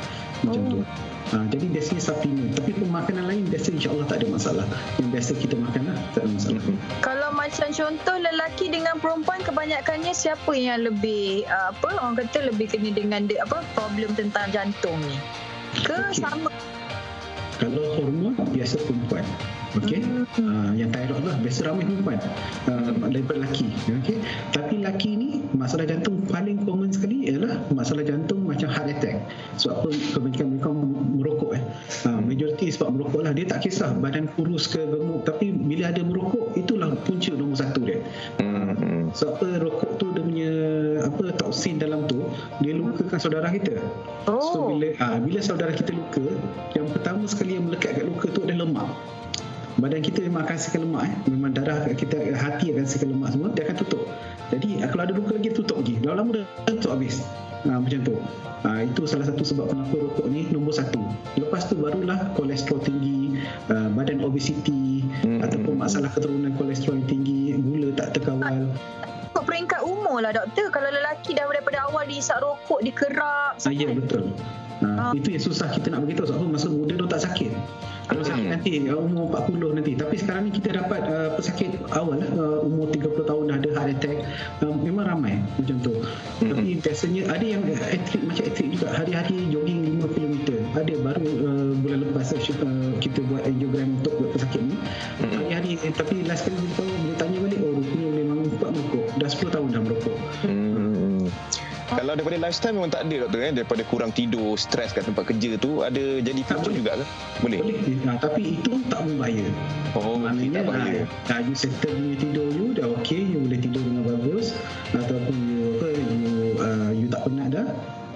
Macam 0.46 0.62
Oh. 0.62 0.70
tu. 0.70 0.80
Ha, 1.28 1.44
jadi 1.52 1.66
biasanya 1.68 2.02
suplemen. 2.02 2.48
Tapi 2.56 2.72
pemakanan 2.72 3.24
lain 3.28 3.44
biasa 3.52 3.68
insyaAllah 3.76 4.06
tak 4.08 4.24
ada 4.24 4.26
masalah. 4.32 4.64
Yang 4.96 5.08
biasa 5.12 5.30
kita 5.44 5.54
makan 5.60 5.82
lah, 5.92 5.96
tak 6.16 6.20
ada 6.24 6.28
masalah. 6.32 6.62
Kalau 7.04 7.30
macam 7.36 7.68
contoh 7.68 8.16
lelaki 8.16 8.66
dengan 8.72 8.96
perempuan 8.96 9.40
kebanyakannya 9.44 10.12
siapa 10.16 10.52
yang 10.56 10.88
lebih 10.88 11.44
uh, 11.52 11.76
apa 11.76 11.88
orang 12.00 12.16
kata 12.24 12.48
lebih 12.48 12.72
kena 12.72 12.90
dengan 12.96 13.28
de, 13.28 13.36
apa 13.44 13.60
problem 13.76 14.08
tentang 14.16 14.48
jantung 14.48 14.96
ni? 15.04 15.20
Ke 15.84 16.00
Okey. 16.08 16.24
sama? 16.24 16.48
Kalau 17.58 17.84
hormon, 17.98 18.38
biasa 18.54 18.78
perempuan. 18.86 19.26
Okey. 19.76 20.00
Uh, 20.40 20.72
yang 20.72 20.88
thyroid 20.88 21.26
lah 21.28 21.36
biasa 21.44 21.68
ramai 21.68 21.84
perempuan. 21.84 22.18
Uh, 22.64 23.10
daripada 23.10 23.44
lelaki. 23.44 23.68
Okey? 24.00 24.16
Tapi 24.54 24.80
lelaki 24.80 25.10
ni 25.18 25.30
masalah 25.52 25.84
jantung 25.84 26.24
paling 26.24 26.64
common 26.64 26.88
sekali 26.88 27.28
ialah 27.28 27.60
masalah 27.74 28.06
jantung 28.06 28.48
macam 28.48 28.72
heart 28.72 28.96
attack. 28.96 29.20
Sebab 29.60 29.84
apa? 29.84 29.88
Kebanyakan 29.92 30.46
mereka 30.56 30.70
merokok 31.18 31.50
eh. 31.58 31.62
Uh, 32.08 32.20
majoriti 32.24 32.72
sebab 32.72 32.96
merokok 32.96 33.20
lah. 33.28 33.32
Dia 33.36 33.44
tak 33.44 33.68
kisah 33.68 33.92
badan 34.00 34.30
kurus 34.32 34.70
ke 34.72 34.80
gemuk. 34.88 35.28
Tapi 35.28 35.52
bila 35.52 35.92
ada 35.92 36.00
merokok 36.00 36.56
itulah 36.56 36.94
punca 37.04 37.32
nombor 37.36 37.58
satu 37.60 37.80
dia. 37.84 38.00
Hmm, 38.40 38.72
hmm. 38.72 39.02
sebab 39.12 39.32
apa? 39.36 39.46
Rokok 39.68 39.90
tu 40.00 40.07
apa 41.04 41.24
toksin 41.36 41.78
dalam 41.78 42.06
tu 42.06 42.26
dia 42.62 42.74
lukakan 42.74 43.18
saudara 43.18 43.48
kita 43.50 43.80
Oh. 44.28 44.36
So 44.52 44.58
bila 44.76 44.92
ah 45.00 45.16
bila 45.16 45.40
saudara 45.40 45.72
kita 45.72 45.96
luka, 45.96 46.20
yang 46.76 46.84
pertama 46.92 47.24
sekali 47.24 47.56
yang 47.56 47.64
melekat 47.64 47.96
kat 47.96 48.04
luka 48.04 48.28
tu 48.28 48.44
adalah 48.44 48.68
lemak. 48.68 48.88
Badan 49.78 50.02
kita 50.02 50.26
memang 50.26 50.44
akan 50.44 50.54
hasilkan 50.58 50.80
lemak 50.84 51.02
eh. 51.06 51.14
Memang 51.32 51.50
darah 51.54 51.86
kita 51.94 52.18
hati 52.34 52.74
akan 52.76 52.82
hasilkan 52.84 53.08
lemak 53.14 53.28
semua, 53.32 53.48
dia 53.56 53.62
akan 53.64 53.76
tutup. 53.80 54.04
Jadi 54.52 54.68
kalau 54.84 55.02
ada 55.08 55.12
luka 55.16 55.32
lagi 55.38 55.48
tutup 55.54 55.76
lagi. 55.80 55.94
Lama-lama 56.04 56.30
dah 56.42 56.46
tutup 56.76 56.92
habis. 56.98 57.24
Ha, 57.66 57.74
macam 57.78 58.00
tu. 58.06 58.14
Ha, 58.66 58.68
itu 58.86 59.02
salah 59.06 59.26
satu 59.26 59.42
sebab 59.42 59.70
kenapa 59.70 59.94
rokok 59.96 60.26
ni 60.30 60.46
nombor 60.50 60.74
satu. 60.76 61.00
Lepas 61.40 61.70
tu 61.70 61.78
barulah 61.78 62.30
kolesterol 62.36 62.82
tinggi, 62.84 63.38
uh, 63.70 63.88
badan 63.94 64.22
obesiti 64.22 65.02
Hmm. 65.24 65.42
ataupun 65.42 65.74
masalah 65.74 66.12
keturunan 66.14 66.52
kolesterol 66.54 67.00
yang 67.00 67.08
tinggi, 67.08 67.58
gula 67.58 67.90
tak 67.96 68.14
terkawal. 68.18 68.70
Ikut 69.38 69.54
peringkat 69.54 69.86
umur 69.86 70.18
lah 70.18 70.34
doktor. 70.34 70.66
Kalau 70.74 70.90
lelaki 70.90 71.30
dah 71.30 71.46
daripada 71.46 71.86
awal 71.86 72.10
diisap 72.10 72.42
rokok, 72.42 72.82
dikerap. 72.82 73.54
Ah, 73.54 73.70
ya 73.70 73.86
betul. 73.86 74.34
Ha, 74.82 74.86
Ah. 74.98 75.10
Itu 75.10 75.34
yang 75.34 75.42
susah 75.42 75.70
kita 75.74 75.90
nak 75.90 76.06
beritahu 76.06 76.30
sebab 76.30 76.54
masa 76.54 76.70
muda 76.70 76.94
dia 76.94 77.06
tak 77.10 77.22
sakit. 77.26 77.50
Kalau 78.08 78.22
sakit 78.22 78.44
Hmm. 78.46 78.54
nanti 78.54 78.70
uh, 78.86 78.98
umur 78.98 79.30
40 79.30 79.74
nanti. 79.74 79.92
Tapi 79.98 80.14
sekarang 80.18 80.42
ni 80.46 80.50
kita 80.54 80.74
dapat 80.74 81.02
uh, 81.02 81.34
pesakit 81.34 81.74
awal 81.94 82.18
uh, 82.18 82.62
umur 82.62 82.86
30 82.94 83.26
tahun 83.26 83.42
dah 83.50 83.56
ada 83.58 83.70
heart 83.74 83.90
attack. 83.98 84.16
Uh, 84.62 84.74
memang 84.74 85.06
ramai 85.10 85.42
macam 85.58 85.76
tu. 85.82 85.92
Hmm. 85.98 86.50
Tapi 86.54 86.78
biasanya 86.78 87.22
ada 87.26 87.46
yang 87.46 87.62
atlet 87.66 88.22
macam 88.22 88.44
atlet 88.46 88.68
juga 88.70 88.86
hari-hari 88.94 89.38
jogging 89.50 89.80
5 90.02 90.14
km. 90.14 90.34
Ada 90.78 90.94
baru 90.98 91.26
uh, 91.26 91.70
bulan 91.78 91.98
lepas 92.06 92.26
uh, 92.34 92.90
kita 93.02 93.20
buat 93.26 93.42
angiogram 93.46 93.98
untuk 93.98 94.14
buat 94.18 94.30
pesakit 94.38 94.62
ni. 94.62 94.74
Hmm. 94.78 95.30
Hari-hari 95.42 95.70
eh, 95.82 95.92
tapi 95.94 96.22
last 96.22 96.46
kali 96.46 96.54
kita 96.54 96.74
tahu 96.78 96.90
bila 97.02 97.14
tanya 97.18 97.38
balik 97.42 97.60
Dah 99.28 99.36
10 99.36 99.52
tahun 99.52 99.68
dah 99.76 99.82
merokok. 99.84 100.16
Hmm. 100.40 101.28
Kalau 101.88 102.12
daripada 102.16 102.36
lifestyle 102.40 102.76
memang 102.80 102.92
tak 102.92 103.04
ada 103.04 103.28
doktor 103.28 103.40
kan 103.44 103.52
daripada 103.52 103.82
kurang 103.84 104.12
tidur, 104.16 104.56
stres 104.56 104.96
kat 104.96 105.04
tempat 105.04 105.28
kerja 105.28 105.60
tu 105.60 105.84
ada 105.84 106.00
jadi 106.24 106.40
boleh. 106.48 106.72
juga 106.72 106.92
ke? 106.96 107.04
Boleh. 107.44 107.60
Boleh. 107.60 107.80
Nah, 108.08 108.16
tapi 108.16 108.56
itu 108.56 108.80
tak 108.88 109.04
berbahaya. 109.04 109.44
Oh, 109.92 110.16
Maknanya 110.16 110.52
tak 110.52 110.64
bahaya. 110.64 111.02
ha, 111.28 111.34
you 111.44 111.52
settle 111.52 111.92
punya 111.92 112.16
tidur 112.16 112.48
you 112.56 112.72
dah 112.72 112.88
okey, 113.00 113.20
you 113.20 113.38
boleh 113.44 113.60
tidur 113.60 113.84
dengan 113.84 114.02
bagus 114.16 114.56
ataupun 114.96 115.36
you 115.44 115.60
apa 115.76 115.88
you 115.92 116.32
uh, 116.56 116.90
you 116.96 117.06
tak 117.12 117.20
penat 117.28 117.48
dah. 117.52 117.68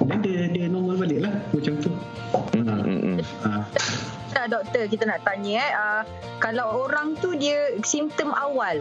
Dan 0.08 0.18
dia 0.24 0.40
dia 0.48 0.64
normal 0.72 0.96
balik 0.96 1.28
lah 1.28 1.34
macam 1.52 1.74
tu. 1.76 1.92
Hmm, 2.56 2.64
hmm, 2.64 3.00
hmm. 3.04 3.16
Ha, 3.44 3.50
Dah 4.32 4.44
doktor 4.48 4.88
kita 4.88 5.04
nak 5.04 5.20
tanya 5.28 5.60
eh 5.60 5.72
uh, 5.76 6.02
kalau 6.40 6.88
orang 6.88 7.20
tu 7.20 7.36
dia 7.36 7.76
simptom 7.84 8.32
awal 8.32 8.80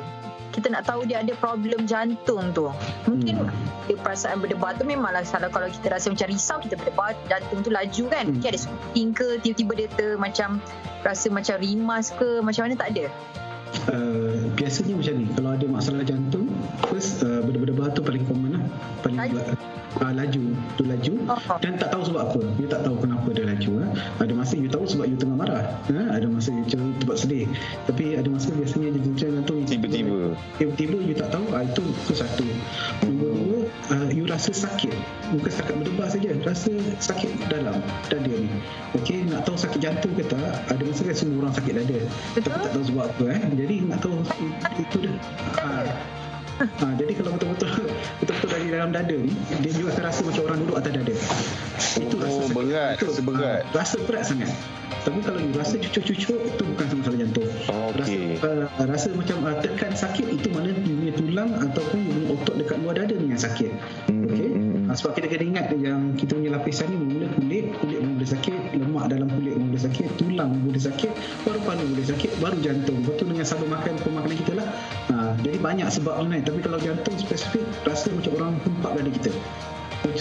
kita 0.51 0.67
nak 0.67 0.83
tahu 0.87 1.07
dia 1.07 1.23
ada 1.23 1.33
problem 1.39 1.87
jantung 1.87 2.51
tu. 2.51 2.67
Mungkin 3.07 3.47
Hmm. 3.47 3.51
dia 3.87 3.95
perasaan 3.97 4.43
berdebar 4.43 4.75
tu 4.75 4.83
memanglah 4.83 5.23
salah 5.23 5.47
kalau 5.47 5.67
kita 5.71 5.91
rasa 5.95 6.11
macam 6.11 6.27
risau 6.27 6.57
kita 6.59 6.75
berdebar 6.75 7.15
jantung 7.31 7.63
tu 7.63 7.71
laju 7.71 8.03
kan. 8.11 8.27
Hmm. 8.27 8.35
Mungkin 8.37 8.49
ada 8.51 8.59
swing 8.59 9.11
ke 9.15 9.39
tiba-tiba 9.41 9.73
dia 9.75 9.87
ter 9.95 10.11
macam 10.19 10.59
rasa 11.01 11.27
macam 11.31 11.55
rimas 11.57 12.11
ke 12.13 12.43
macam 12.43 12.67
mana 12.67 12.75
tak 12.77 12.89
ada. 12.95 13.05
uh, 13.87 14.35
biasanya 14.59 14.93
macam 14.99 15.13
ni 15.15 15.25
kalau 15.31 15.49
ada 15.55 15.65
masalah 15.65 16.03
jantung 16.03 16.51
first 16.91 17.23
uh, 17.23 17.39
berdebar-debar 17.39 17.95
tu 17.95 18.03
paling 18.03 18.23
common 18.27 18.59
lah 18.59 18.63
paling. 18.99 19.39
Uh, 19.99 20.13
laju. 20.15 20.43
Tu 20.79 20.83
laju. 20.87 21.13
Oh. 21.27 21.39
dan 21.59 21.75
tak 21.75 21.91
tahu 21.91 22.07
sebab 22.07 22.31
apa. 22.31 22.41
You 22.55 22.67
tak 22.71 22.87
tahu 22.87 22.95
kenapa 23.03 23.27
dia 23.35 23.43
laju 23.43 23.71
eh. 23.83 23.89
ada 24.23 24.31
masa 24.31 24.53
you 24.55 24.71
tahu 24.71 24.87
sebab 24.87 25.05
you 25.11 25.17
tengah 25.19 25.35
marah 25.35 25.67
eh. 25.91 26.07
ada 26.07 26.25
masa 26.31 26.55
you 26.55 26.63
macam 26.63 26.95
tempat 27.03 27.17
sedih. 27.19 27.45
Tapi 27.89 28.15
ada 28.15 28.27
masa 28.31 28.55
biasanya 28.55 28.95
dia 28.95 29.11
jantung 29.19 29.57
you 29.59 29.67
Tiba-tiba. 29.67 30.35
tiba-tiba 30.55 30.97
you 31.03 31.15
tak 31.15 31.29
tahu 31.35 31.45
ah, 31.51 31.63
itu 31.67 31.83
itu 31.83 32.13
satu. 32.15 32.47
Nombor 33.03 33.31
dua 33.35 33.59
uh, 33.91 34.09
you 34.15 34.23
rasa 34.23 34.55
sakit. 34.55 34.95
Bukan 35.35 35.51
setakat 35.51 35.75
berdebar 35.83 36.07
saja 36.07 36.29
rasa 36.47 36.71
sakit 37.03 37.31
dalam 37.51 37.83
dada 38.07 38.31
ni. 38.31 38.47
Okey 38.95 39.27
nak 39.27 39.43
tahu 39.43 39.59
sakit 39.59 39.79
jantung 39.83 40.15
ke 40.15 40.23
tak 40.23 40.39
ada 40.71 40.81
masa 40.87 41.01
kan 41.03 41.15
semua 41.15 41.47
orang 41.47 41.53
sakit 41.55 41.73
dada. 41.83 41.99
Betul. 42.35 42.47
tapi 42.47 42.57
tak 42.63 42.71
tahu 42.71 42.83
sebab 42.87 43.05
apa 43.11 43.23
eh. 43.35 43.41
Jadi 43.59 43.75
nak 43.87 43.99
tahu 43.99 44.15
itu 44.79 44.97
dah 45.03 45.15
ha, 45.59 45.83
ha, 46.63 46.85
jadi 46.95 47.11
kalau 47.17 47.31
betul-betul 47.35 47.69
betul-betul 48.19 48.49
dari 48.49 48.67
dalam 48.69 48.89
dada 48.91 49.15
ni 49.15 49.33
dia 49.59 49.71
juga 49.73 49.89
akan 49.95 50.03
rasa 50.05 50.19
macam 50.23 50.41
orang 50.45 50.59
duduk 50.63 50.75
atas 50.77 50.91
dada 50.93 51.13
itu 51.91 52.15
Oh, 52.21 52.47
sakit. 52.47 52.53
berat, 52.55 52.93
Itu, 52.95 53.05
rasa 53.09 53.21
berat. 53.25 53.41
ah, 53.43 53.59
rasa 53.73 53.95
berat 54.05 54.23
sangat 54.23 54.51
tapi 55.01 55.17
kalau 55.25 55.39
you 55.41 55.49
rasa 55.57 55.75
cucuk-cucuk 55.81 56.37
itu 56.45 56.61
bukan 56.61 56.85
masalah 57.01 57.17
jantung 57.17 57.49
Okey. 57.65 58.37
rasa, 58.37 58.47
uh, 58.77 58.85
rasa 58.85 59.07
macam 59.17 59.37
uh, 59.41 59.57
tekan 59.57 59.91
sakit 59.97 60.25
itu 60.29 60.47
mana 60.53 60.69
you 60.77 60.93
punya 60.93 61.13
tulang 61.17 61.49
ataupun 61.57 61.97
you 62.05 62.11
punya 62.13 62.27
otot 62.37 62.55
dekat 62.61 62.77
luar 62.85 62.93
dada 63.01 63.15
ni 63.17 63.33
yang 63.33 63.41
sakit 63.41 63.71
Hmm, 64.05 64.29
okey 64.29 64.45
hmm, 64.45 64.61
hmm. 64.61 64.89
uh, 64.91 64.95
sebab 64.95 65.11
kita 65.17 65.27
kena 65.33 65.43
ingat 65.57 65.65
yang 65.73 66.13
kita 66.13 66.37
punya 66.37 66.53
lapisan 66.53 66.85
ni 66.93 66.97
mula 67.01 67.27
kulit 67.33 67.65
boleh 68.21 68.37
sakit 68.37 68.77
lemak 68.77 69.05
dalam 69.09 69.27
kulit 69.33 69.57
pun 69.57 69.65
boleh 69.73 69.81
sakit 69.81 70.05
tulang 70.21 70.49
pun 70.53 70.61
boleh 70.69 70.83
sakit 70.85 71.11
paru-paru 71.41 71.85
boleh 71.89 72.05
sakit 72.05 72.31
baru 72.37 72.57
jantung 72.61 72.97
lepas 73.01 73.17
tu 73.17 73.25
dengan 73.25 73.45
sabar 73.49 73.67
makan 73.73 73.93
pemakanan 74.05 74.37
kita 74.37 74.53
lah 74.61 74.67
uh, 75.09 75.33
jadi 75.41 75.57
banyak 75.57 75.89
sebab 75.89 76.13
lain 76.29 76.45
tapi 76.45 76.61
kalau 76.61 76.77
jantung 76.77 77.17
spesifik 77.17 77.65
rasa 77.81 78.13
macam 78.13 78.31
orang 78.37 78.53
hempak 78.61 78.91
dada 78.93 79.09
kita 79.09 79.31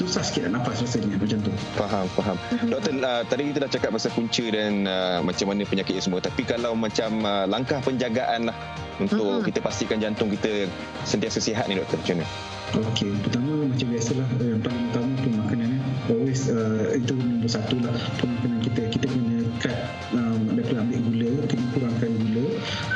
susah 0.01 0.25
sikit 0.25 0.49
nak 0.49 0.65
nafas 0.65 0.81
rasanya 0.81 1.21
macam 1.21 1.45
tu 1.45 1.53
Faham, 1.77 2.09
faham. 2.17 2.37
Doktor, 2.69 2.97
uh, 3.01 3.21
tadi 3.29 3.53
kita 3.53 3.69
dah 3.69 3.71
cakap 3.73 3.91
pasal 3.93 4.13
punca 4.17 4.45
dan 4.49 4.85
uh, 4.85 5.19
macam 5.25 5.49
mana 5.49 5.65
penyakit 5.65 5.97
semua. 6.05 6.21
Tapi 6.21 6.45
kalau 6.45 6.77
macam 6.77 7.25
uh, 7.25 7.49
langkah 7.49 7.81
penjagaan 7.81 8.53
lah 8.53 8.57
untuk 9.01 9.41
Mm-mm. 9.41 9.47
kita 9.49 9.65
pastikan 9.65 9.97
jantung 9.97 10.29
kita 10.29 10.69
sentiasa 11.09 11.41
sihat 11.41 11.65
ni 11.65 11.81
doktor, 11.81 11.97
macam 11.97 12.21
mana? 12.21 12.29
Okey, 12.71 13.11
pertama 13.25 13.67
macam 13.67 13.87
biasalah 13.89 14.27
yang 14.39 14.61
paling 14.61 14.85
utama 14.93 15.11
pemakanan 15.25 15.69
eh. 15.75 15.80
Always 16.11 16.51
uh, 16.51 16.91
itu 16.99 17.15
nombor 17.15 17.47
satu 17.47 17.79
lah 17.79 17.95
pemakanan 18.19 18.59
kita. 18.67 18.81
Kita 18.91 19.07
kena 19.07 19.47
cut 19.63 19.79
um, 20.11 20.59
daripada 20.59 20.83
ambil 20.83 21.01
gula, 21.07 21.31
kena 21.47 21.65
kurangkan 21.71 22.11
gula 22.19 22.47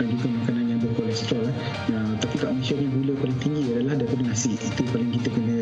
dan 0.02 0.06
juga 0.18 0.26
makanan 0.42 0.64
yang 0.66 0.80
berkolesterol 0.82 1.46
eh. 1.46 1.56
Uh, 1.94 2.12
tapi 2.18 2.34
kat 2.42 2.50
Malaysia 2.50 2.74
ni 2.74 2.88
gula 2.90 3.12
paling 3.22 3.38
tinggi 3.38 3.62
adalah 3.70 3.94
daripada 4.02 4.22
nasi. 4.26 4.58
Itu 4.58 4.82
paling 4.90 5.10
kita 5.14 5.28
kena 5.30 5.53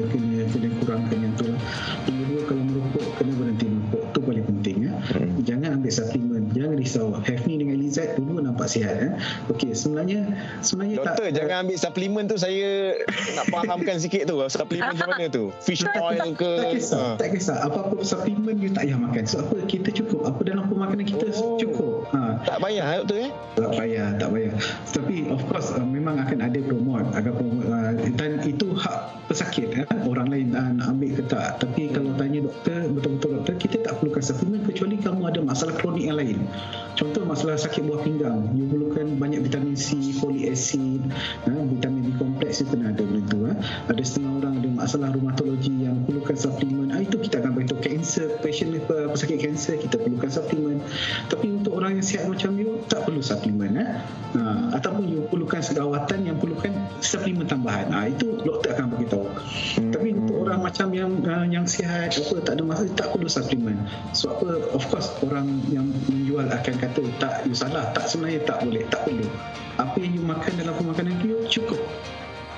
sebenarnya 9.82 10.20
sebenarnya 10.62 10.96
Doktor, 11.02 11.26
tak 11.26 11.32
jangan 11.34 11.56
ambil 11.66 11.76
suplemen 11.76 12.24
tu 12.30 12.36
saya 12.38 12.94
nak 13.34 13.46
fahamkan 13.50 13.96
sikit 13.98 14.22
tu. 14.24 14.36
Suplemen 14.46 14.94
macam 14.94 15.08
mana 15.10 15.26
tu? 15.26 15.44
Fish 15.58 15.82
oil 15.98 16.30
ke? 16.32 16.52
Tak 16.62 16.70
kisah, 16.78 17.02
Ha. 17.02 17.18
tak 17.18 17.28
kisah. 17.34 17.56
Apa-apa 17.66 17.96
suplemen 18.06 18.54
you 18.62 18.70
tak 18.70 18.86
payah 18.86 18.98
makan. 18.98 19.22
Sebab 19.26 19.44
apa? 19.44 19.56
Kita 19.66 19.88
cukup. 19.90 20.20
Apa 20.28 20.40
dalam 20.46 20.64
pemakanan 20.70 21.04
kita 21.04 21.26
Oh. 21.34 21.58
cukup. 21.58 22.06
Ha. 22.14 22.38
Tak 22.46 22.58
payah 22.60 22.86
doktor 23.02 23.18
eh? 23.18 23.30
Tak 23.58 23.70
payah, 23.74 24.08
tak 24.16 24.28
payah. 24.30 24.54
Tapi 24.92 25.16
of 25.28 25.40
course 25.48 25.68
uh, 25.72 25.82
memang 25.82 26.16
akan 26.18 26.38
ada 26.38 26.58
promote, 26.62 27.08
agak 27.12 27.34
promote 27.34 27.66
uh, 27.66 27.90
dan 28.14 28.30
itu 28.44 28.66
hak 28.76 28.98
pesakit 29.26 29.68
eh? 29.74 29.84
orang 30.04 30.28
lain 30.28 30.52
uh, 30.52 30.70
nak 30.76 30.86
ambil 30.94 31.10
ke 31.18 31.22
tak. 31.26 31.58
Tapi 31.58 31.88
kalau 31.90 32.12
tanya 32.14 32.38
doktor, 32.44 32.78
betul-betul 32.92 33.30
doktor, 33.40 33.54
kita 33.72 33.88
tak 33.88 34.04
perlukan 34.04 34.20
suplemen 34.20 34.60
kecuali 34.68 35.00
kamu 35.00 35.32
ada 35.32 35.40
masalah 35.40 35.72
kronik 35.80 36.04
yang 36.04 36.20
lain. 36.20 36.44
Contoh 36.92 37.24
masalah 37.24 37.56
sakit 37.56 37.88
buah 37.88 38.04
pinggang, 38.04 38.52
you 38.52 38.68
perlukan 38.68 39.16
banyak 39.16 39.40
vitamin 39.40 39.72
C, 39.72 39.96
folic 40.20 40.52
acid, 40.52 41.00
uh, 41.48 41.64
vitamin 41.72 42.04
B 42.04 42.08
kompleks 42.20 42.60
itu 42.60 42.68
kena 42.68 42.92
ada 42.92 43.00
benda 43.00 43.32
tu. 43.32 43.48
Uh. 43.48 43.56
Ada 43.88 44.02
setengah 44.04 44.44
orang 44.44 44.52
ada 44.60 44.68
masalah 44.76 45.08
rheumatologi 45.16 45.88
yang 45.88 46.04
perlukan 46.04 46.36
suplemen. 46.36 46.92
Uh, 46.92 47.00
itu 47.00 47.16
kita 47.16 47.40
akan 47.40 47.50
beritahu 47.56 47.80
cancer, 48.02 48.42
patient 48.42 48.74
uh, 48.90 49.06
pesakit 49.14 49.38
kanser 49.38 49.78
kita 49.78 49.94
perlukan 50.02 50.26
suplemen. 50.26 50.82
Tapi 51.30 51.46
untuk 51.62 51.78
orang 51.78 52.02
yang 52.02 52.02
sihat 52.02 52.26
macam 52.26 52.58
you, 52.58 52.82
tak 52.90 53.06
perlu 53.06 53.22
suplemen. 53.22 53.78
Eh? 53.78 53.88
Uh, 54.34 54.74
ataupun 54.74 55.06
you 55.06 55.22
perlukan 55.30 55.62
segawatan 55.62 56.26
yang 56.26 56.36
perlukan 56.42 56.74
suplemen 56.98 57.46
tambahan. 57.46 57.94
Uh, 57.94 58.10
itu 58.10 58.42
doktor 58.42 58.74
akan 58.74 58.98
beritahu. 58.98 59.30
Hmm. 59.78 59.94
Tapi 59.94 60.08
untuk 60.18 60.36
orang 60.42 60.58
macam 60.66 60.90
yang 60.90 61.14
uh, 61.22 61.46
yang 61.46 61.62
sihat, 61.62 62.10
apa 62.10 62.34
tak 62.42 62.58
ada 62.58 62.62
masalah, 62.66 62.90
tak 62.98 63.08
perlu 63.14 63.30
suplemen. 63.30 63.78
So 64.10 64.34
apa, 64.34 64.66
of 64.74 64.82
course 64.90 65.14
orang 65.22 65.62
yang 65.70 65.86
menjual 66.10 66.50
akan 66.50 66.74
kata 66.82 67.02
tak 67.22 67.46
you 67.46 67.54
salah 67.54 67.94
tak 67.94 68.10
sebenarnya 68.10 68.42
tak 68.42 68.66
boleh 68.66 68.82
tak 68.90 69.06
perlu 69.06 69.30
apa 69.78 69.96
yang 70.02 70.12
you 70.18 70.24
makan 70.26 70.52
dalam 70.58 70.74
pemakanan 70.74 71.14
you 71.22 71.38
cukup 71.46 71.78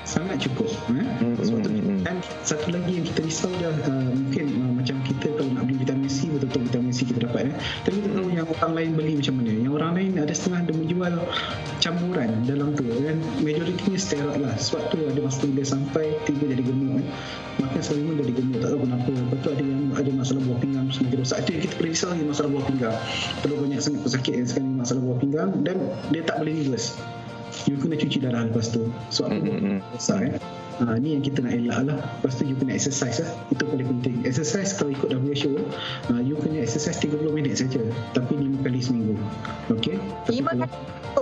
sangat 0.05 0.37
cukup 0.37 0.69
eh? 0.93 1.05
sebab 1.41 1.59
tu, 1.65 1.74
dan 2.05 2.21
satu 2.45 2.69
lagi 2.69 3.01
yang 3.01 3.05
kita 3.09 3.25
risau 3.25 3.49
dah 3.57 3.73
uh, 3.89 4.13
mungkin 4.13 4.45
uh, 4.61 4.71
macam 4.77 5.01
kita 5.01 5.25
kalau 5.41 5.49
nak 5.57 5.65
beli 5.65 5.81
vitamin 5.81 6.05
C 6.05 6.29
betul-betul 6.29 6.61
vitamin 6.69 6.93
C 6.93 6.99
kita 7.09 7.19
dapat 7.25 7.49
eh? 7.49 7.53
tapi 7.81 7.97
kita 7.97 8.09
tahu 8.13 8.29
yang 8.29 8.45
orang 8.45 8.71
lain 8.77 8.91
beli 8.93 9.13
macam 9.17 9.33
mana. 9.41 9.51
Yang 9.57 9.73
orang 9.73 9.91
lain 9.97 10.11
ada 10.21 10.33
setengah 10.37 10.59
ada 10.69 10.73
menjual 10.77 11.13
campuran 11.81 12.29
dalam 12.45 12.67
tu 12.77 12.85
kan. 12.85 13.17
Majoritinya 13.41 13.97
steroid 13.97 14.37
lah. 14.37 14.53
Sebab 14.53 14.81
tu 14.93 14.97
ada 15.01 15.19
masa 15.25 15.49
dia 15.49 15.65
sampai 15.65 16.05
tiba 16.29 16.45
jadi 16.45 16.61
gemuk 16.61 17.01
eh? 17.01 17.07
makan 17.57 17.81
selalu 17.81 18.11
jadi 18.21 18.33
gemuk. 18.37 18.57
Tak 18.61 18.69
tahu 18.69 18.79
kenapa. 18.85 19.09
Lepas 19.09 19.37
tu 19.41 19.49
ada 19.49 19.63
yang 19.65 19.83
ada 19.97 20.09
masalah 20.13 20.41
buah 20.45 20.59
pinggang 20.61 20.85
semakin 20.93 21.17
rosak 21.25 21.37
itu 21.41 21.49
yang 21.49 21.63
kita 21.65 21.75
risau 21.81 22.07
lagi 22.13 22.23
masalah 22.29 22.49
buah 22.53 22.65
pinggang. 22.69 22.97
Terlalu 23.41 23.57
banyak 23.65 23.79
sangat 23.81 24.01
pesakit 24.05 24.33
yang 24.37 24.45
sekarang 24.45 24.73
masalah 24.77 25.01
buah 25.01 25.17
pinggang. 25.17 25.49
Dan 25.65 25.77
dia 26.13 26.21
tak 26.21 26.37
boleh 26.37 26.53
reverse. 26.53 27.01
You 27.65 27.81
kena 27.81 27.97
cuci 27.97 28.21
darah 28.21 28.45
lepas 28.45 28.69
tu. 28.69 28.93
So 29.09 29.25
apa 29.25 29.41
mm-hmm. 29.41 29.81
besar 29.97 30.21
eh 30.21 30.37
Ha, 30.75 30.99
ni 30.99 31.15
yang 31.15 31.23
kita 31.23 31.39
nak 31.39 31.55
elak 31.55 31.87
lah. 31.87 31.97
Lepas 32.19 32.35
tu 32.35 32.43
you 32.43 32.55
kena 32.59 32.75
exercise 32.75 33.23
lah. 33.23 33.31
Itu 33.47 33.63
paling 33.63 33.87
penting. 33.87 34.27
Exercise 34.27 34.75
kalau 34.75 34.91
ikut 34.91 35.07
WHO 35.07 35.55
uh, 36.11 36.19
You 36.19 36.35
kena 36.35 36.59
exercise 36.67 36.99
30 36.99 37.23
minit 37.31 37.55
saja. 37.55 37.79
Tapi 38.11 38.35
5 38.35 38.59
kali 38.59 38.79
seminggu. 38.83 39.15
Okay 39.71 39.95
5 40.27 40.43
kali 40.43 40.67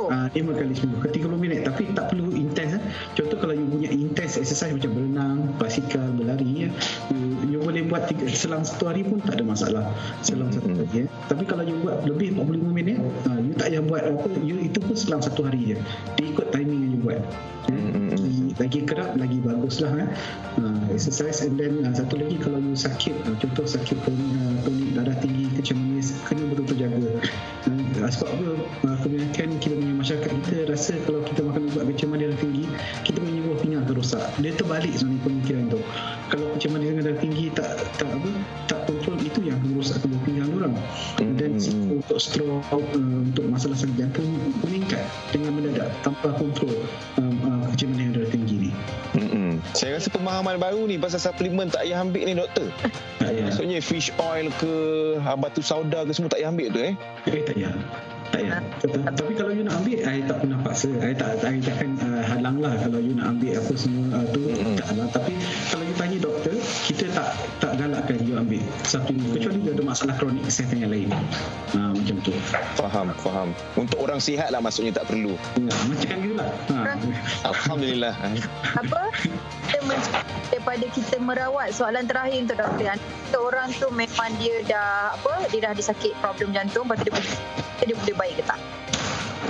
uh, 0.10 0.28
5 0.34 0.58
kali 0.58 0.74
seminggu. 0.74 0.98
Ke 1.06 1.10
30 1.14 1.38
minit. 1.38 1.60
Tapi 1.70 1.94
tak 1.94 2.10
perlu 2.10 2.34
intense 2.34 2.82
eh. 2.82 2.84
Contoh 3.14 3.38
kalau 3.38 3.54
you 3.54 3.70
punya 3.70 3.90
intense 3.94 4.42
exercise 4.42 4.74
Macam 4.74 4.90
berenang 4.98 5.38
Basikal 5.62 6.10
Berlari 6.18 6.66
ya. 6.66 6.70
you, 7.14 7.54
you 7.54 7.58
boleh 7.62 7.86
buat 7.86 8.10
tiga, 8.10 8.26
Selang 8.34 8.66
satu 8.66 8.90
hari 8.90 9.06
pun 9.06 9.22
Tak 9.22 9.38
ada 9.38 9.46
masalah. 9.46 9.86
Selang 10.26 10.50
satu 10.50 10.74
hmm. 10.74 10.78
hari 10.82 10.90
ya. 10.98 11.06
Tapi 11.30 11.46
kalau 11.46 11.62
you 11.62 11.78
buat 11.86 12.02
Lebih 12.10 12.42
45 12.42 12.74
minit 12.74 12.98
uh, 13.30 13.38
You 13.38 13.54
tak 13.54 13.70
payah 13.70 13.86
buat 13.86 14.02
apa 14.02 14.30
you, 14.42 14.58
Itu 14.66 14.82
pun 14.82 14.98
selang 14.98 15.22
satu 15.22 15.46
hari 15.46 15.62
je 15.74 15.78
Dia 16.18 16.26
ikut 16.34 16.50
timing 16.50 16.80
yang 16.90 16.92
you 16.98 17.02
buat. 17.06 17.22
Hmm. 17.70 17.93
Lagi 18.62 18.86
kerap 18.86 19.18
lagi 19.18 19.42
baguslah 19.42 19.92
eh. 19.98 20.10
uh, 20.62 20.84
exercise 20.94 21.42
and 21.42 21.58
then 21.58 21.82
uh, 21.82 21.94
satu 21.94 22.22
lagi 22.22 22.38
kalau 22.38 22.62
you 22.62 22.78
sakit 22.78 23.16
uh, 23.26 23.34
contoh 23.42 23.66
sakit 23.66 23.98
kronik 24.06 24.30
uh, 24.62 24.94
darah 24.94 25.18
tinggi 25.18 25.50
kecil 25.58 25.80
manis 25.82 26.14
kena 26.30 26.46
betul-betul 26.54 26.78
jaga. 26.86 27.10
Uh, 27.66 28.10
sebab 28.14 28.30
apa? 28.30 28.46
Uh, 28.86 28.98
kebanyakan 29.02 29.50
kita 29.58 29.74
punya 29.74 29.96
masyarakat 29.98 30.30
kita 30.30 30.56
rasa 30.70 30.94
kalau 31.08 31.22
kita 31.26 31.42
makan 31.42 31.62
ubat 31.74 31.84
kecil 31.94 32.08
manis 32.14 32.24
darah 32.30 32.40
tinggi 32.40 32.66
kita 33.02 33.18
punya 33.18 33.42
buah 33.42 33.58
pinggang 33.58 33.82
akan 33.88 33.96
rosak. 33.98 34.24
Dia 34.38 34.52
terbalik 34.54 34.94
sebenarnya 34.94 35.22
pemikiran 35.26 35.64
tu. 35.74 35.80
Kalau 36.30 36.46
kecil 36.58 36.70
manis 36.78 36.88
dengan 36.94 37.04
darah 37.10 37.20
tinggi 37.22 37.46
tak 37.58 37.70
tak 37.98 38.10
apa 38.14 38.30
tak 38.70 38.80
kontrol 38.86 39.18
itu 39.18 39.40
yang 39.42 39.58
merosakkan 39.66 40.08
buah 40.14 40.24
pinggang 40.30 40.50
orang. 40.54 40.74
Dan 41.18 41.52
hmm. 41.58 41.98
untuk 41.98 42.20
stroke 42.22 42.62
uh, 42.70 42.86
untuk 43.02 43.46
masalah 43.50 43.78
sakit 43.78 43.96
jantung 43.98 44.30
meningkat 44.62 45.02
dengan 45.34 45.58
mendadak 45.58 45.90
tanpa 46.06 46.30
kontrol 46.38 46.74
Saya 49.84 50.00
rasa 50.00 50.10
pemahaman 50.16 50.56
baru 50.64 50.88
ni 50.88 50.96
pasal 50.96 51.20
suplemen 51.20 51.68
tak 51.68 51.84
payah 51.84 52.00
ambil 52.00 52.24
ni 52.24 52.40
doktor. 52.40 52.72
Tak 53.20 53.28
payah. 53.36 53.52
Maksudnya 53.52 53.84
fish 53.84 54.16
oil 54.16 54.48
ke 54.56 54.74
batu 55.36 55.60
sauda 55.60 56.08
ke 56.08 56.16
semua 56.16 56.32
tak 56.32 56.40
payah 56.40 56.56
ambil 56.56 56.68
tu 56.72 56.80
eh? 56.80 56.94
Eh 57.28 57.44
tak 57.44 57.56
payah. 57.60 57.76
Tak 58.32 58.40
payah. 58.40 58.60
Tapi 59.12 59.34
kalau 59.36 59.52
you 59.52 59.68
nak 59.68 59.84
ambil, 59.84 60.00
saya 60.00 60.20
tak 60.24 60.38
pernah 60.40 60.60
paksa. 60.64 60.90
Saya 61.04 61.14
tak, 61.20 61.32
saya 61.44 61.58
takkan 61.60 61.92
uh, 62.00 62.24
halang 62.24 62.58
lah 62.64 62.74
kalau 62.80 63.00
you 63.04 63.12
nak 63.12 63.28
ambil 63.36 63.60
apa 63.60 63.74
semua 63.76 64.06
uh, 64.16 64.26
tu. 64.32 64.42
Mm-hmm. 64.48 64.76
Tak 64.80 64.86
halang. 64.88 65.10
Tapi 65.12 65.34
kalau 65.68 65.84
you 65.84 65.96
tanya 66.00 66.18
doktor, 66.24 66.56
kita 66.88 67.06
tak 67.12 67.30
tak 67.60 67.72
galakkan 67.76 68.18
you 68.24 68.34
ambil 68.40 68.64
suplemen. 68.88 69.36
Kecuali 69.36 69.60
dia 69.68 69.72
ada 69.76 69.84
masalah 69.84 70.16
kronik 70.16 70.44
kesihatan 70.48 70.78
yang 70.80 70.92
lain. 70.96 71.10
Uh, 71.76 71.93
tu. 72.24 72.34
Faham, 72.80 73.12
faham. 73.20 73.50
Untuk 73.76 74.00
orang 74.00 74.24
sihat 74.24 74.50
lah 74.50 74.64
maksudnya 74.64 74.96
tak 74.96 75.12
perlu. 75.12 75.36
Ya, 75.60 75.74
macam 75.86 76.16
itulah. 76.24 76.50
Ha. 76.72 76.94
Alhamdulillah. 77.52 78.14
apa? 78.82 79.02
Kita 79.68 79.80
daripada 80.50 80.86
kita 80.96 81.16
merawat 81.20 81.76
soalan 81.76 82.08
terakhir 82.08 82.40
untuk 82.48 82.58
doktor. 82.64 82.96
Ada 82.96 83.38
orang 83.38 83.68
tu 83.76 83.88
memang 83.92 84.32
dia 84.40 84.64
dah 84.64 85.20
apa? 85.20 85.52
Dia 85.52 85.70
dah 85.70 85.72
ada 85.76 85.84
sakit 85.84 86.16
problem 86.24 86.56
jantung, 86.56 86.88
lepas 86.88 87.04
tu 87.04 87.12
dia 87.12 87.84
dia 87.84 87.96
boleh 88.00 88.16
baik 88.16 88.34
ke 88.40 88.44
tak? 88.48 88.60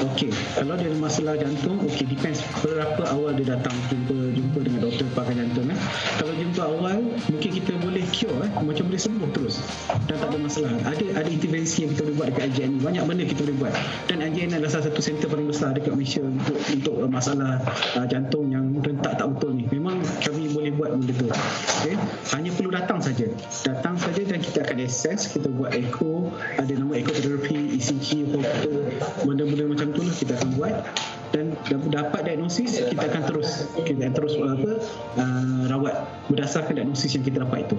Okey, 0.04 0.36
kalau 0.60 0.76
dia 0.76 0.92
ada 0.92 1.00
masalah 1.00 1.40
jantung, 1.40 1.80
okey 1.88 2.04
depends 2.04 2.44
berapa 2.60 3.08
awal 3.08 3.32
dia 3.40 3.56
datang 3.56 3.72
jumpa 3.88 4.36
jumpa 4.36 4.60
dengan 4.60 4.80
doktor 4.84 5.08
pakar 5.16 5.32
jantung 5.32 5.72
eh. 5.72 5.80
Kalau 6.20 6.34
jumpa 6.36 6.62
awal, 6.68 6.98
mungkin 7.32 7.50
kita 7.56 7.72
boleh 7.80 8.04
cure 8.12 8.36
eh, 8.44 8.52
macam 8.68 8.84
boleh 8.92 9.00
sembuh 9.00 9.30
terus. 9.32 9.64
Dan 10.12 10.20
tak 10.20 10.28
ada 10.28 10.38
masalah. 10.44 10.76
Ada 10.84 11.24
ada 11.24 11.30
intervensi 11.32 11.88
yang 11.88 11.96
kita 11.96 12.04
boleh 12.04 12.16
buat 12.20 12.28
dekat 12.36 12.68
ni. 12.68 12.78
Banyak 12.84 13.04
benda 13.08 13.24
kita 13.24 13.42
boleh 13.48 13.58
buat. 13.64 13.74
Dan 14.12 14.18
IJN 14.28 14.52
adalah 14.60 14.72
salah 14.76 14.86
satu 14.92 15.00
center 15.00 15.28
paling 15.32 15.48
besar 15.48 15.72
dekat 15.72 15.96
Malaysia 15.96 16.20
untuk 16.20 16.60
untuk 16.60 16.96
uh, 17.00 17.08
masalah 17.08 17.64
uh, 17.96 18.06
jantung 18.12 18.52
yang 18.52 18.76
rentak 18.84 19.16
tak 19.16 19.28
betul 19.32 19.56
ni. 19.56 19.72
Memang 19.72 20.04
kami 20.20 20.52
boleh 20.52 20.72
buat 20.76 21.00
benda 21.00 21.16
tu. 21.16 21.32
Okey, 21.32 21.96
hanya 22.36 22.52
perlu 22.52 22.76
datang 22.76 23.00
saja. 23.00 23.32
Datang 23.64 23.96
saja 23.96 24.22
dan 24.28 24.44
kita 24.44 24.68
akan 24.68 24.78
assess, 24.84 25.32
kita 25.32 25.48
buat 25.48 25.72
echo, 25.72 26.28
ada 26.60 26.74
nama 26.76 26.92
echo 27.00 27.16
therapy, 27.16 27.80
Benda-benda 28.34 29.64
macam 29.70 29.88
tu 29.94 30.02
lah 30.02 30.16
kita 30.18 30.34
akan 30.42 30.50
buat 30.58 30.74
dan 31.34 31.58
dapat 31.90 32.30
diagnosis 32.30 32.78
kita 32.94 33.10
akan 33.10 33.24
terus 33.26 33.50
kita 33.82 34.06
akan 34.06 34.14
terus 34.14 34.34
apa 34.38 34.72
uh, 35.18 35.62
rawat 35.68 35.96
berdasarkan 36.30 36.74
diagnosis 36.78 37.18
yang 37.18 37.26
kita 37.26 37.42
dapat 37.42 37.66
itu 37.66 37.78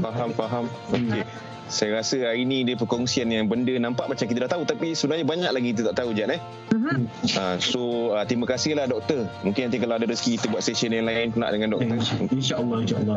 faham 0.00 0.32
faham 0.32 0.64
okey 0.96 1.22
saya 1.68 2.00
rasa 2.00 2.32
hari 2.32 2.48
ni 2.48 2.64
dia 2.64 2.80
perkongsian 2.80 3.28
yang 3.28 3.44
benda 3.44 3.76
nampak 3.76 4.08
macam 4.08 4.24
kita 4.24 4.48
dah 4.48 4.50
tahu 4.56 4.64
tapi 4.64 4.96
sebenarnya 4.96 5.28
banyak 5.28 5.50
lagi 5.52 5.68
kita 5.76 5.92
tak 5.92 5.96
tahu 6.00 6.16
Jan 6.16 6.32
eh. 6.32 6.40
Uh-huh. 6.72 6.96
Uh, 7.36 7.56
so 7.60 7.80
uh, 8.16 8.24
terima 8.24 8.48
kasihlah 8.48 8.88
doktor. 8.88 9.28
Mungkin 9.44 9.68
nanti 9.68 9.76
kalau 9.76 10.00
ada 10.00 10.08
rezeki 10.08 10.40
kita 10.40 10.46
buat 10.48 10.64
session 10.64 10.96
yang 10.96 11.04
lain 11.04 11.36
pula 11.36 11.52
dengan 11.52 11.76
doktor. 11.76 12.00
Insya-Allah 12.32 12.78
insya-Allah. 12.88 13.16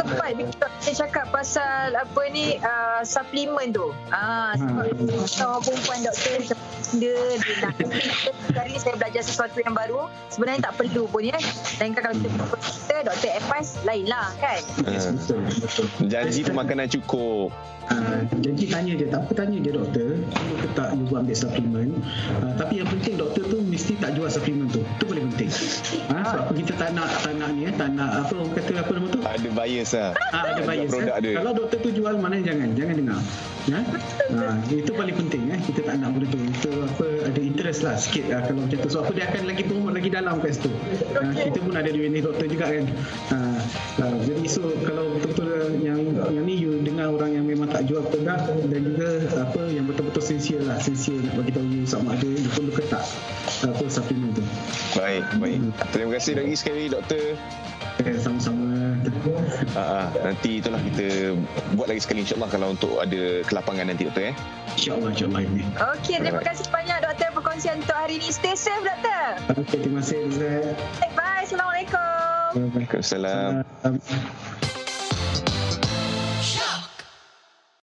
Tempat 0.00 0.28
kita 0.40 0.92
cakap 0.96 1.28
pasal 1.28 1.92
apa 1.92 2.22
ni 2.32 2.56
uh, 2.64 3.04
suplemen 3.04 3.76
tu. 3.76 3.92
Ah 4.08 4.56
uh, 4.56 4.88
sebab 5.28 5.60
perempuan 5.60 6.00
doktor 6.08 6.56
dia 6.96 7.17
dia 7.36 7.54
nak 7.60 7.74
sekali 8.48 8.72
saya 8.80 8.94
belajar 8.96 9.22
sesuatu 9.22 9.58
yang 9.60 9.76
baru 9.76 10.08
sebenarnya 10.32 10.72
tak 10.72 10.74
perlu 10.80 11.04
pun 11.10 11.22
ya. 11.26 11.38
Dan 11.76 11.92
kalau 11.92 12.16
kita 12.16 12.28
kita 12.88 12.94
doktor 13.04 13.30
advice 13.36 13.70
lainlah 13.84 14.26
kan. 14.40 14.60
Uh, 14.82 16.08
Janji 16.08 16.40
tu 16.46 16.56
makan 16.56 16.78
makanan 16.78 16.86
cukup. 16.94 17.50
Uh, 17.88 18.20
jadi 18.44 18.62
tanya 18.68 18.92
je, 19.00 19.06
tak 19.08 19.24
apa 19.24 19.32
tanya 19.32 19.56
je 19.64 19.70
doktor, 19.72 20.10
perlu 20.20 20.54
ke 20.60 20.68
tak 20.76 20.88
you 20.92 21.16
ambil 21.16 21.36
suplemen. 21.36 21.88
Uh, 22.44 22.52
tapi 22.60 22.84
yang 22.84 22.88
penting 22.92 23.16
doktor 23.16 23.42
tu 23.48 23.58
mesti 23.64 23.96
tak 23.96 24.12
jual 24.12 24.28
suplemen 24.28 24.68
tu. 24.68 24.84
Itu 24.84 25.04
paling 25.08 25.26
penting. 25.34 25.50
Ha, 25.50 26.12
uh, 26.12 26.24
sebab 26.28 26.42
apa 26.44 26.52
kita 26.52 26.72
tak 26.76 26.90
nak, 26.92 27.08
tak 27.24 27.34
nak 27.40 27.48
ni, 27.56 27.66
eh, 27.66 27.72
tak 27.74 27.88
nak 27.96 28.28
apa 28.28 28.32
orang 28.36 28.52
kata 28.52 28.72
apa 28.76 28.90
nama 28.92 29.06
tu? 29.08 29.20
Ada 29.24 29.48
bias 29.48 29.90
lah. 29.96 30.10
Uh, 30.12 30.42
ada 30.44 30.62
bias. 30.68 30.90
Eh. 30.92 31.08
Ada. 31.08 31.30
Kalau 31.40 31.52
doktor 31.56 31.78
tu 31.80 31.90
jual, 31.96 32.14
mana 32.20 32.36
jangan. 32.44 32.68
Jangan 32.76 32.94
dengar. 32.94 33.20
Ya? 33.68 33.80
Uh, 34.32 34.56
itu 34.72 34.90
paling 34.96 35.16
penting. 35.16 35.52
Eh. 35.52 35.60
Kita 35.60 35.80
tak 35.84 36.00
nak 36.00 36.16
benda 36.16 36.26
tu. 36.32 36.40
Itu 36.40 36.70
apa, 36.84 37.06
ada 37.28 37.40
interest 37.40 37.84
lah 37.84 37.94
sikit 38.00 38.32
uh, 38.32 38.42
kalau 38.48 38.64
macam 38.64 38.78
tu. 38.80 38.88
So 38.88 38.98
apa 39.04 39.12
dia 39.12 39.24
akan 39.28 39.42
lagi 39.44 39.62
promote 39.68 39.94
lagi 39.94 40.08
dalam 40.08 40.40
kat 40.40 40.56
situ. 40.56 40.72
Uh, 41.12 41.32
kita 41.36 41.58
pun 41.60 41.74
ada 41.76 41.88
di 41.92 42.00
ni 42.08 42.20
doktor 42.24 42.46
juga 42.48 42.66
kan. 42.72 42.84
Uh, 43.30 43.60
uh, 44.00 44.16
jadi 44.24 44.44
so 44.48 44.62
kalau 44.88 45.12
betul-betul 45.20 45.76
yang 45.84 46.00
yang 46.32 46.44
ni 46.44 46.54
you 46.56 46.80
dengar 46.80 47.12
orang 47.12 47.36
yang 47.36 47.44
memang 47.44 47.68
tak 47.68 47.84
jual 47.84 48.00
produk 48.08 48.40
dan 48.68 48.80
juga 48.80 49.08
apa 49.36 49.62
yang 49.70 49.84
betul-betul 49.84 50.24
sincere 50.24 50.64
lah 50.64 50.78
sincere 50.80 51.20
nak 51.28 51.34
bagi 51.36 51.52
tahu 51.52 51.66
you 51.68 51.84
sama 51.84 52.16
ada 52.16 52.28
you 52.28 52.48
perlu 52.56 52.72
ke 52.72 52.82
tak 52.88 53.04
apa 53.66 53.84
suplemen 53.90 54.30
tu 54.32 54.44
baik 54.96 55.24
baik 55.38 55.60
terima 55.92 56.10
kasih 56.16 56.32
lagi 56.40 56.54
sekali 56.56 56.84
doktor 56.88 57.36
okay, 58.00 58.16
sama-sama 58.18 58.57
uh, 59.74 60.06
nanti 60.22 60.60
itulah 60.62 60.80
kita 60.80 61.36
buat 61.74 61.88
lagi 61.90 62.00
sekali 62.04 62.24
insyaAllah 62.24 62.50
kalau 62.50 62.68
untuk 62.74 63.00
ada 63.00 63.42
kelapangan 63.46 63.88
nanti 63.88 64.06
doktor 64.06 64.32
eh. 64.32 64.36
InsyaAllah, 64.78 65.10
insyaAllah 65.10 65.42
ini. 65.42 65.62
Okey, 65.98 66.16
terima 66.22 66.42
kasih 66.44 66.66
banyak 66.70 66.98
doktor 67.02 67.28
perkongsian 67.34 67.82
untuk 67.82 67.96
hari 67.98 68.22
ini. 68.22 68.28
Stay 68.30 68.54
safe 68.54 68.84
doktor. 68.86 69.26
Okey, 69.58 69.78
terima 69.82 70.00
kasih. 70.04 70.30
Bye. 71.18 71.42
Assalamualaikum. 71.48 72.76
Waalaikumsalam. 72.76 73.64
Salam. 73.82 74.76